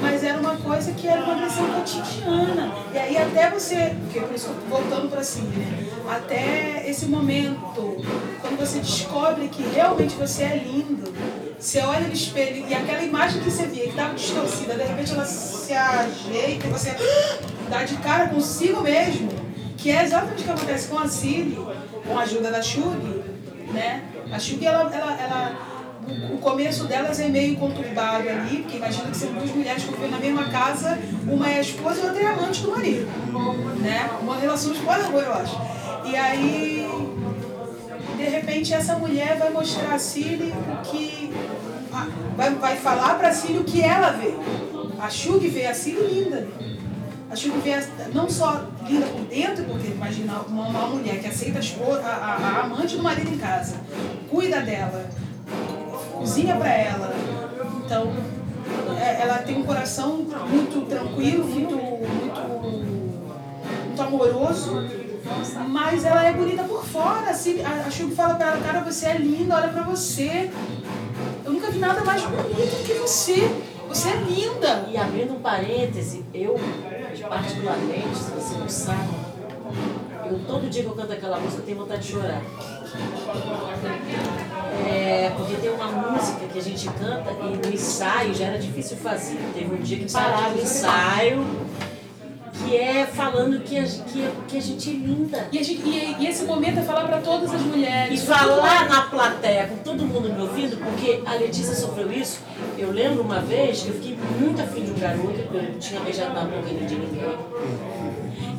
mas 0.00 0.22
era 0.22 0.38
uma 0.38 0.56
coisa 0.56 0.92
que 0.92 1.08
era 1.08 1.22
uma 1.22 1.34
agressão 1.34 1.66
cotidiana. 1.72 2.72
E 2.92 2.98
aí 2.98 3.16
até 3.16 3.50
você, 3.50 3.94
porque 4.04 4.20
por 4.20 4.34
isso 4.34 4.50
voltando 4.68 5.10
pra 5.10 5.22
cima, 5.22 5.48
né? 5.48 5.86
Até 6.08 6.88
esse 6.88 7.06
momento, 7.06 8.04
quando 8.40 8.58
você 8.58 8.78
descobre 8.78 9.48
que 9.48 9.62
realmente 9.62 10.14
você 10.14 10.44
é 10.44 10.56
lindo, 10.56 11.12
você 11.58 11.80
olha 11.80 12.06
no 12.06 12.12
espelho 12.12 12.66
e 12.68 12.74
aquela 12.74 13.02
imagem 13.02 13.40
que 13.40 13.50
você 13.50 13.66
via 13.66 13.84
que 13.84 13.90
estava 13.90 14.14
distorcida, 14.14 14.74
de 14.74 14.82
repente 14.84 15.12
ela 15.12 15.24
se 15.24 15.72
ajeita 15.72 16.66
e 16.66 16.70
você 16.70 16.94
dá 17.68 17.82
de 17.84 17.96
cara 17.96 18.28
consigo 18.28 18.82
mesmo, 18.82 19.28
que 19.76 19.90
é 19.90 20.04
exatamente 20.04 20.42
o 20.42 20.44
que 20.44 20.50
acontece 20.50 20.88
com 20.88 20.98
a 20.98 21.08
Cília, 21.08 21.58
com 22.06 22.18
a 22.18 22.22
ajuda 22.22 22.50
da 22.50 22.62
Shug, 22.62 23.24
né? 23.72 24.04
A 24.30 24.38
Shug, 24.38 24.64
ela, 24.64 24.94
ela, 24.94 25.20
ela, 25.20 25.56
o- 26.08 26.38
começo 26.38 26.84
delas 26.84 27.18
é 27.20 27.28
meio 27.28 27.56
conturbado 27.56 28.28
ali, 28.28 28.58
porque 28.62 28.76
imagina 28.76 29.10
que 29.10 29.16
são 29.16 29.32
duas 29.32 29.50
mulheres 29.50 29.82
que 29.84 29.92
vivem 29.92 30.10
na 30.10 30.18
mesma 30.18 30.48
casa, 30.48 30.98
uma 31.26 31.50
é 31.50 31.58
a 31.58 31.60
esposa 31.60 32.00
e 32.00 32.06
outra 32.06 32.22
é 32.22 32.26
amante 32.26 32.62
do 32.62 32.70
marido, 32.70 33.06
né? 33.80 34.08
Uma 34.22 34.36
relação 34.38 34.72
de 34.72 34.78
esposa 34.78 35.08
eu 35.08 35.32
acho. 35.34 35.60
E 36.04 36.14
aí, 36.16 36.88
de 38.16 38.24
repente 38.24 38.72
essa 38.72 38.94
mulher 38.96 39.36
vai 39.38 39.50
mostrar 39.50 39.94
a 39.94 39.98
Cília 39.98 40.54
o 40.54 40.82
que. 40.88 41.32
Vai, 42.36 42.50
vai 42.54 42.76
falar 42.76 43.14
pra 43.18 43.32
Cília 43.32 43.60
o 43.60 43.64
que 43.64 43.82
ela 43.82 44.10
vê. 44.12 44.34
A 45.00 45.08
Shug 45.10 45.46
vê 45.48 45.66
a 45.66 45.74
Cília 45.74 46.02
linda. 46.08 46.46
A 47.30 47.34
Shug 47.34 47.58
vê 47.60 47.72
a- 47.74 47.86
não 48.14 48.28
só 48.30 48.66
linda 48.86 49.06
por 49.06 49.22
dentro, 49.22 49.64
porque 49.64 49.88
imagina 49.88 50.40
uma, 50.48 50.68
uma 50.68 50.86
mulher 50.88 51.18
que 51.18 51.26
aceita 51.26 51.58
a, 51.58 52.08
a- 52.08 52.36
a 52.36 52.64
amante 52.64 52.96
do 52.96 53.02
marido 53.02 53.28
em 53.32 53.38
casa, 53.38 53.76
cuida 54.30 54.60
dela, 54.60 55.08
cozinha 56.18 56.56
pra 56.56 56.72
ela. 56.72 57.14
Então, 57.84 58.12
é- 59.00 59.22
ela 59.22 59.38
tem 59.38 59.56
um 59.58 59.64
coração 59.64 60.16
muito 60.48 60.86
tranquilo, 60.88 61.44
muito, 61.44 61.74
muito, 61.76 62.96
muito 63.86 64.02
amoroso, 64.02 64.82
mas 65.68 66.04
ela 66.04 66.24
é 66.24 66.32
bonita 66.32 66.64
por 66.64 66.84
fora. 66.84 67.30
Assim, 67.30 67.62
a, 67.64 67.90
Shug 67.90 68.14
fala 68.14 68.34
pra 68.34 68.48
ela, 68.48 68.60
cara, 68.60 68.80
você 68.80 69.06
é 69.06 69.14
linda, 69.18 69.54
olha 69.56 69.68
pra 69.68 69.82
você. 69.82 70.50
Eu 71.44 71.52
nunca 71.52 71.70
vi 71.70 71.78
nada 71.78 72.04
mais 72.04 72.22
bonito 72.22 72.84
que 72.84 72.94
você. 72.94 73.50
Você 73.88 74.08
é 74.08 74.16
linda. 74.16 74.86
E 74.88 74.96
abrindo 74.96 75.34
um 75.34 75.40
parêntese, 75.40 76.24
eu, 76.34 76.58
particularmente, 77.28 78.16
se 78.16 78.30
você 78.32 78.58
não 78.58 78.68
sabe, 78.68 79.14
eu 80.30 80.40
todo 80.46 80.68
dia 80.70 80.82
que 80.82 80.88
eu 80.88 80.94
canto 80.94 81.12
aquela 81.12 81.38
música 81.38 81.62
eu 81.62 81.66
tenho 81.66 81.78
vontade 81.78 82.02
de 82.02 82.12
chorar. 82.12 82.42
É, 84.88 85.32
porque 85.36 85.54
tem 85.54 85.70
uma 85.70 85.86
música 85.86 86.46
que 86.52 86.58
a 86.58 86.62
gente 86.62 86.86
canta 86.88 87.30
e 87.32 87.56
no 87.68 87.74
ensaio 87.74 88.34
já 88.34 88.46
era 88.46 88.58
difícil 88.58 88.96
fazer. 88.96 89.38
Teve 89.54 89.74
um 89.74 89.78
dia 89.78 89.98
que 89.98 90.10
parava 90.12 90.54
o 90.54 90.60
ensaio, 90.62 91.44
que 92.52 92.76
é 92.76 93.06
falando 93.06 93.60
que 93.60 93.78
a, 93.78 93.82
que, 93.82 94.28
que 94.48 94.56
a 94.58 94.60
gente 94.62 94.90
é 94.90 94.92
linda. 94.92 95.48
E, 95.52 95.62
gente- 95.62 95.82
e- 95.88 96.16
e 96.20 96.26
esse 96.26 96.44
momento 96.44 96.78
é 96.78 96.82
falar 96.82 97.06
pra 97.06 97.18
todas 97.18 97.52
as 97.52 97.60
mulheres. 97.62 98.22
E 98.22 98.26
falar 98.26 98.88
na 98.88 99.02
plateia 99.02 99.66
com 99.66 99.76
todo 99.78 100.04
mundo 100.06 100.28
me 100.32 100.40
ouvindo, 100.40 100.76
porque 100.78 101.22
a 101.26 101.34
Letícia 101.34 101.74
sofreu 101.74 102.10
isso. 102.12 102.40
Eu 102.78 102.90
lembro 102.92 103.22
uma 103.22 103.40
vez 103.40 103.82
que 103.82 103.88
eu 103.88 103.94
fiquei 103.94 104.18
muito 104.40 104.60
afim 104.62 104.84
de 104.84 104.90
um 104.92 104.98
garoto, 104.98 105.32
que 105.32 105.54
eu 105.54 105.62
não 105.62 105.78
tinha 105.78 106.00
beijado 106.00 106.34
na 106.34 106.42
boca 106.42 106.68
de 106.68 106.74
ninguém. 106.74 107.36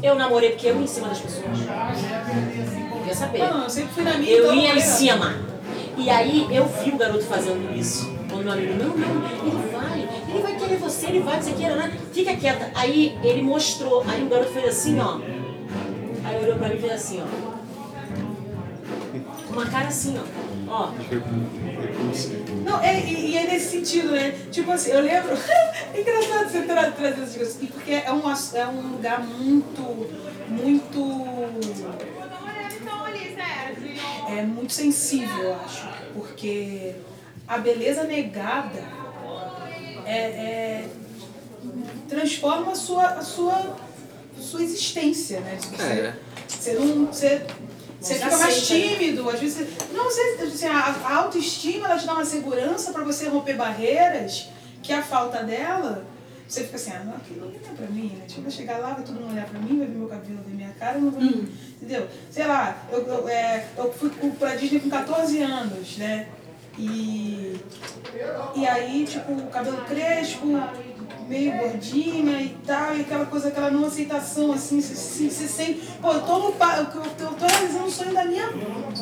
Eu 0.01 0.15
namorei 0.15 0.51
porque 0.51 0.67
eu 0.67 0.75
ia 0.75 0.83
em 0.83 0.87
cima 0.87 1.07
das 1.09 1.19
pessoas. 1.19 1.45
Eu 1.45 2.97
queria 2.97 3.15
saber. 3.15 3.39
Não, 3.39 3.63
eu 3.63 3.69
sempre 3.69 3.93
fui 3.93 4.03
na 4.03 4.17
minha. 4.17 4.31
Eu 4.31 4.45
então 4.45 4.55
ia 4.55 4.75
em 4.75 4.81
cima. 4.81 5.35
E 5.97 6.09
aí 6.09 6.47
eu 6.51 6.65
vi 6.65 6.91
o 6.91 6.97
garoto 6.97 7.23
fazendo 7.23 7.75
isso. 7.75 8.15
Quando 8.29 8.43
meu 8.43 8.53
amigo, 8.53 8.73
não, 8.73 8.89
não, 8.95 9.25
ele 9.25 9.71
vai, 9.71 10.07
ele 10.29 10.41
vai 10.41 10.55
querer 10.55 10.77
você, 10.77 11.07
ele 11.07 11.19
vai, 11.21 11.41
você 11.41 11.53
queira, 11.53 11.75
né? 11.75 11.91
Fica 12.13 12.35
quieta. 12.35 12.71
Aí 12.75 13.17
ele 13.23 13.41
mostrou, 13.41 14.03
aí 14.07 14.21
o 14.23 14.27
garoto 14.27 14.51
fez 14.51 14.67
assim, 14.67 14.99
ó. 14.99 15.19
Aí 16.23 16.43
olhou 16.43 16.57
pra 16.57 16.67
mim 16.67 16.75
e 16.75 16.79
fez 16.79 16.93
assim, 16.93 17.21
ó. 17.21 17.25
Com 19.47 19.53
uma 19.53 19.65
cara 19.65 19.87
assim, 19.87 20.19
ó. 20.19 20.46
Ó. 20.69 20.91
Não, 22.65 22.81
é, 22.81 22.99
e, 22.99 23.31
e 23.31 23.37
é 23.37 23.47
nesse 23.47 23.71
sentido, 23.71 24.11
né? 24.11 24.31
Tipo 24.51 24.71
assim, 24.71 24.91
eu 24.91 25.01
lembro. 25.01 25.31
é 25.93 26.01
engraçado 26.01 26.49
você 26.49 26.61
tra 26.63 26.91
trazer 26.91 27.21
essas 27.23 27.35
coisas. 27.35 27.57
E 27.61 27.67
Porque 27.67 27.91
é 27.91 28.11
um, 28.11 28.29
é 28.29 28.67
um 28.67 28.91
lugar 28.91 29.23
muito. 29.23 29.81
Muito. 30.49 31.27
É 34.29 34.41
muito 34.41 34.73
sensível, 34.73 35.43
eu 35.43 35.55
acho. 35.55 35.87
Porque 36.13 36.95
a 37.47 37.57
beleza 37.57 38.03
negada 38.03 38.83
é, 40.05 40.17
é- 40.17 40.89
transforma 42.09 42.71
a 42.71 42.75
sua, 42.75 43.05
a 43.05 43.21
sua, 43.21 43.77
a 44.37 44.41
sua 44.41 44.63
existência, 44.63 45.39
né? 45.39 45.57
Você, 45.59 45.83
É. 45.83 46.13
você 46.47 46.73
não. 46.73 47.05
Você, 47.07 47.45
você 47.99 48.13
fica 48.15 48.37
mais 48.37 48.57
aceita, 48.57 48.73
né? 48.73 48.95
tímido, 48.97 49.29
às 49.29 49.39
vezes. 49.39 49.57
você- 49.67 49.93
Não, 49.93 50.03
você, 50.05 50.21
assim, 50.43 50.67
a, 50.67 51.15
autoestima 51.17 51.87
ela 51.87 51.97
te 51.97 52.05
dá 52.05 52.13
uma 52.13 52.25
segurança 52.25 52.91
para 52.91 53.03
você 53.03 53.27
romper 53.27 53.55
barreiras, 53.55 54.47
que 54.83 54.93
a 54.93 55.01
falta 55.01 55.43
dela. 55.43 56.05
Você 56.47 56.63
fica 56.63 56.77
assim, 56.77 56.91
ah, 56.91 57.03
não, 57.03 57.15
aquilo 57.15 57.41
não 57.47 57.55
é 57.71 57.75
pra 57.75 57.87
mim, 57.87 58.15
né? 58.17 58.23
Tipo, 58.25 58.43
vai 58.43 58.51
chegar 58.51 58.77
lá, 58.77 58.93
vai 58.93 59.03
todo 59.03 59.19
mundo 59.19 59.33
olhar 59.33 59.45
pra 59.47 59.59
mim, 59.59 59.79
vai 59.79 59.87
ver 59.87 59.97
meu 59.97 60.07
cabelo, 60.07 60.39
ver 60.47 60.55
minha 60.55 60.69
cara, 60.79 60.97
eu 60.97 61.01
não 61.01 61.11
vou. 61.11 61.21
Entendeu? 61.21 62.07
Sei 62.31 62.47
lá, 62.47 62.83
eu, 62.89 63.05
eu, 63.05 63.27
é, 63.27 63.67
eu 63.77 63.91
fui 63.93 64.09
pra 64.39 64.55
Disney 64.55 64.79
com 64.79 64.89
14 64.89 65.41
anos, 65.41 65.97
né? 65.97 66.27
E. 66.77 67.59
E 68.55 68.65
aí, 68.65 69.05
tipo, 69.05 69.33
o 69.33 69.47
cabelo 69.47 69.81
crespo, 69.85 70.45
meio 71.27 71.57
gordinha 71.57 72.41
e 72.41 72.57
tal, 72.65 72.95
e 72.95 73.01
aquela 73.01 73.25
coisa, 73.25 73.49
aquela 73.49 73.69
não 73.69 73.85
aceitação, 73.85 74.51
assim, 74.53 74.81
se, 74.81 74.95
se, 74.95 75.29
se 75.29 75.47
sente. 75.47 75.81
Pô, 76.01 76.13
eu 76.13 76.21
tô 76.21 76.39
no 76.39 76.45
eu, 76.47 77.33
tô 77.33 77.45
realizando 77.45 77.85
o 77.85 77.91
sonho 77.91 78.13
da 78.13 78.25
minha 78.25 78.47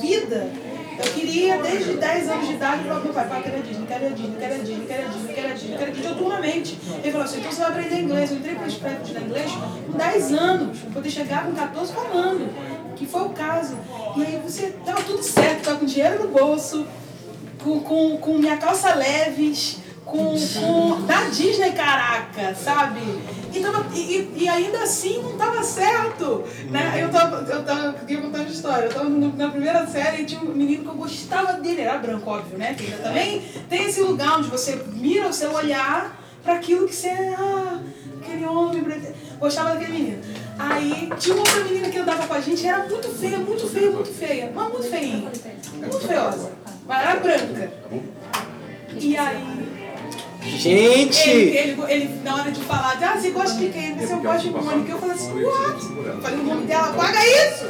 vida. 0.02 0.52
Eu 0.98 1.12
queria, 1.12 1.62
desde 1.62 1.94
10 1.94 2.30
anos 2.30 2.48
de 2.48 2.54
idade, 2.54 2.84
falar 2.84 2.96
pro 2.96 3.04
meu 3.04 3.14
pai, 3.14 3.28
pai, 3.28 3.44
quero 3.44 3.58
a 3.58 3.62
Disney, 3.62 3.86
quero 3.86 4.06
a 4.06 4.10
Disney, 4.10 4.38
quero 4.40 4.54
a 4.54 4.58
Disney, 4.58 4.86
quero 4.88 5.04
a 5.04 5.08
Disney, 5.10 5.34
quero 5.34 5.48
a 5.48 5.54
Disney, 5.54 5.78
quero 5.78 5.84
a 5.84 5.94
Disney, 5.94 6.08
diuturnamente. 6.08 6.80
Ele 7.04 7.12
falou 7.12 7.26
assim, 7.26 7.40
então 7.40 7.52
você 7.52 7.62
vai 7.62 7.72
aprender 7.72 8.00
inglês. 8.00 8.32
Eu 8.32 8.38
entrei 8.38 8.56
para 8.56 8.68
estudar 8.68 9.22
inglês 9.22 9.52
com 9.52 9.98
10 9.98 10.32
anos, 10.34 10.80
pra 10.80 10.92
poder 10.92 11.10
chegar 11.10 11.46
com 11.46 11.54
14 11.54 11.94
falando, 11.94 12.96
que 12.96 13.06
foi 13.06 13.22
o 13.24 13.30
caso. 13.30 13.78
E 14.16 14.22
aí 14.24 14.42
você, 14.42 14.74
tava 14.86 15.02
tudo 15.04 15.22
certo, 15.22 15.66
tava 15.66 15.80
com 15.80 15.86
dinheiro 15.86 16.24
no 16.24 16.30
bolso, 16.30 16.88
com, 17.62 17.82
com, 17.82 18.18
com 18.18 18.38
minha 18.38 18.56
calça 18.56 18.96
leves, 18.96 19.80
com, 20.06 20.36
com 20.38 21.02
da 21.06 21.24
Disney, 21.30 21.72
caraca, 21.72 22.54
sabe? 22.56 23.02
E, 23.54 23.60
tava, 23.60 23.86
e, 23.96 24.32
e- 24.36 24.48
ainda 24.50 24.84
assim 24.84 25.22
não 25.22 25.36
tava 25.38 25.64
certo. 25.64 26.44
Né? 26.70 27.00
Eu 27.02 27.10
tava, 27.10 27.38
eu 27.52 27.64
tava, 27.64 27.94
queria 27.94 28.22
contar 28.22 28.40
uma 28.40 28.48
história. 28.50 28.86
Eu 28.86 28.94
tava 28.94 29.10
na 29.10 29.50
primeira 29.50 29.86
série 29.88 30.22
e 30.22 30.26
tinha 30.26 30.42
um 30.42 30.54
menino 30.54 30.84
que 30.84 30.90
eu 30.90 30.94
gostava 30.96 31.54
dele, 31.54 31.82
era 31.82 31.98
branco, 31.98 32.30
óbvio, 32.30 32.58
né? 32.58 32.76
Também 33.02 33.42
tem 33.70 33.86
esse 33.86 34.02
lugar 34.02 34.38
onde 34.38 34.50
você 34.50 34.76
mira 34.94 35.28
o 35.28 35.34
seu 35.34 35.52
olhar 35.54 36.22
para 36.44 36.56
aquilo 36.56 36.88
que 36.88 36.96
você. 36.96 37.10
Ah, 37.10 37.80
aquele 38.22 38.46
homem. 38.46 38.84
branco. 38.84 39.08
Gostava 39.40 39.72
daquele 39.72 39.92
menino. 39.94 40.22
Aí 40.58 41.10
tinha 41.20 41.36
uma 41.36 41.44
outra 41.44 41.64
menina 41.66 41.90
que 41.90 41.98
andava 41.98 42.26
com 42.28 42.34
a 42.34 42.40
gente, 42.40 42.66
era 42.66 42.86
muito 42.88 43.10
feia, 43.10 43.38
muito 43.40 43.68
feia, 43.68 43.92
muito 43.92 44.14
feia. 44.14 44.52
Mas 44.54 44.72
muito 44.72 44.90
feinha. 44.90 45.32
Muito 45.74 46.00
feiosa. 46.00 46.52
Mas 46.88 47.02
era 47.02 47.20
branca. 47.20 47.72
E 48.98 49.18
aí. 49.18 49.55
Gente! 50.46 51.30
Ele, 51.30 51.58
ele, 51.58 51.82
ele, 51.90 52.10
na 52.24 52.36
hora 52.36 52.52
de 52.52 52.62
falar, 52.62 52.98
ah, 53.02 53.18
você 53.18 53.32
gosta 53.32 53.58
de 53.58 53.70
quem? 53.70 53.96
Você 53.98 54.14
eu 54.14 54.18
gosto 54.18 54.42
de 54.42 54.50
Mônica. 54.52 54.92
Eu 54.92 55.00
falei 55.00 55.16
assim, 55.16 55.44
what? 55.44 55.86
Eu 56.06 56.22
falei 56.22 56.40
o 56.40 56.44
nome 56.44 56.66
dela, 56.68 56.94
paga 56.94 57.20
isso! 57.26 57.66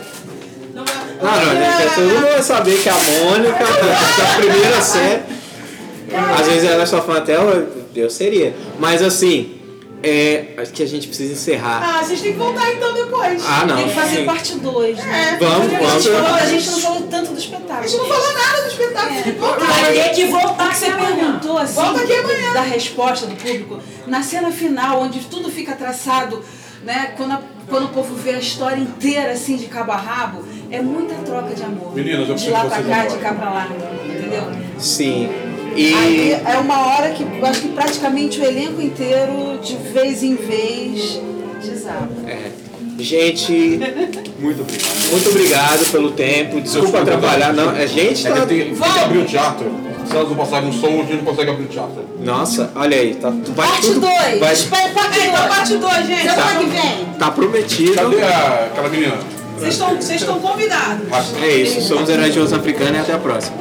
Não, 0.73 0.83
Não, 0.83 0.93
não, 1.15 1.77
gente, 1.79 1.95
todo 1.95 2.09
mundo 2.09 2.21
vai 2.21 2.43
saber 2.43 2.83
que 2.83 2.89
a 2.89 2.93
Mônica, 2.93 3.63
da 3.63 4.35
primeira 4.37 4.81
série, 4.81 5.23
às 6.39 6.47
vezes 6.47 6.69
ela 6.69 6.83
é 6.83 6.85
sua 6.85 7.01
fã 7.01 7.17
até 7.17 7.37
eu 7.95 8.09
seria. 8.09 8.53
Mas 8.77 9.01
assim, 9.01 9.54
é, 10.03 10.53
acho 10.57 10.71
que 10.71 10.83
a 10.83 10.87
gente 10.87 11.07
precisa 11.07 11.33
encerrar. 11.33 11.81
Ah, 11.83 12.03
vocês 12.03 12.21
têm 12.21 12.33
que 12.33 12.37
voltar 12.37 12.71
então 12.71 12.93
depois. 12.93 13.43
Ah, 13.47 13.65
não. 13.65 13.75
Tem 13.77 13.87
que 13.87 13.93
fazer 13.95 14.17
sim. 14.17 14.25
parte 14.25 14.55
2, 14.59 14.97
né? 14.97 15.29
É, 15.33 15.37
Vamos, 15.43 15.65
a 15.65 15.69
gente 15.69 15.81
vamos. 15.83 16.05
falou- 16.07 16.35
A 16.35 16.45
gente 16.45 16.69
não 16.69 16.79
falou 16.79 17.01
tanto 17.09 17.31
do 17.33 17.39
espetáculo. 17.39 17.79
A 17.79 17.87
gente 17.87 17.97
não 17.97 18.05
falou 18.07 18.33
nada 18.33 18.61
do 18.61 18.67
espetáculo, 18.67 19.13
tem 19.23 19.33
que 19.33 19.39
voltar. 19.39 19.65
Vai 19.65 19.93
ter 19.93 20.09
que 20.09 20.25
voltar 20.25 20.75
Você 20.75 20.85
aqui 20.85 20.93
amanhã. 20.99 21.15
perguntou 21.15 21.57
assim 21.57 21.73
Volta 21.73 22.01
aqui 22.01 22.13
amanhã. 22.13 22.53
da 22.53 22.61
resposta 22.61 23.25
do 23.25 23.35
público. 23.35 23.79
Na 24.05 24.21
cena 24.21 24.51
final, 24.51 25.01
onde 25.01 25.19
tudo 25.21 25.49
fica 25.49 25.73
traçado, 25.75 26.43
né? 26.83 27.13
Quando, 27.17 27.31
a- 27.31 27.41
quando 27.67 27.85
o 27.85 27.89
povo 27.89 28.13
vê 28.15 28.31
a 28.31 28.39
história 28.39 28.77
inteira 28.79 29.31
assim 29.31 29.55
de 29.57 29.65
cabo 29.65 29.91
a 29.91 29.97
rabo, 29.97 30.43
é 30.69 30.81
muita 30.81 31.15
troca 31.15 31.55
de 31.55 31.63
amor. 31.63 31.95
Meninas, 31.95 32.29
eu 32.29 32.35
de 32.35 32.49
lá 32.51 32.61
que 32.61 32.67
pra 32.69 32.83
cá, 32.83 33.05
de 33.05 33.17
cá 33.17 33.33
pra 33.33 33.49
lá. 33.49 33.67
Entendeu? 34.05 34.43
Sim. 34.77 35.29
Aí 35.75 36.29
E 36.29 36.49
é 36.49 36.57
uma 36.57 36.87
hora 36.87 37.09
que 37.11 37.23
eu 37.23 37.45
acho 37.45 37.61
que 37.61 37.67
praticamente 37.69 38.39
o 38.39 38.43
elenco 38.45 38.81
inteiro, 38.81 39.59
de 39.61 39.75
vez 39.75 40.23
em 40.23 40.35
vez, 40.35 41.19
desaba. 41.61 42.09
é, 42.27 42.51
gente, 42.99 43.51
Muito 44.39 44.61
obrigado. 44.61 45.11
muito 45.11 45.29
obrigado 45.29 45.91
pelo 45.91 46.11
tempo. 46.11 46.61
Desculpa 46.61 47.01
atrapalhar. 47.01 47.53
Não, 47.53 47.69
a 47.69 47.85
gente 47.85 48.25
É 48.25 48.29
tá. 48.31 48.41
que 48.41 48.47
tem, 48.47 48.59
tem 48.65 48.75
que 48.75 48.99
abrir 48.99 49.17
o 49.19 49.25
teatro. 49.25 49.85
Se 50.05 50.15
elas 50.15 50.29
não 50.29 50.35
passarem 50.35 50.69
um 50.69 50.71
som, 50.71 50.87
a 50.87 50.91
gente 51.03 51.15
não 51.15 51.23
consegue 51.25 51.49
abrir 51.49 51.63
o 51.63 51.67
teatro. 51.67 52.05
Nossa, 52.23 52.69
olha 52.75 52.95
aí, 52.95 53.15
tá. 53.15 53.31
Vai 53.55 53.67
Parte 53.67 53.87
tudo. 53.87 54.01
2! 54.01 54.39
Vai, 54.39 54.53
Espere 54.53 54.89
parte 54.93 55.19
É, 55.19 55.25
então 55.27 55.41
2! 55.47 55.55
parte 55.55 55.77
2, 55.77 56.07
gente. 56.07 56.21
Semana 56.29 56.59
que 56.59 56.65
vem! 56.65 57.05
tá 57.17 57.31
prometido. 57.31 57.93
Cadê 57.95 58.21
a, 58.21 58.67
aquela 58.71 58.89
menina? 58.89 59.17
Vocês 59.57 59.73
estão, 60.21 60.39
convidados. 60.39 61.07
É 61.41 61.55
isso. 61.57 61.81
Somos 61.81 62.07
heróis 62.07 62.33
de 62.33 62.39
Osso 62.39 62.55
Africano 62.55 62.95
e 62.97 62.99
até 62.99 63.13
a 63.13 63.17
próxima. 63.17 63.57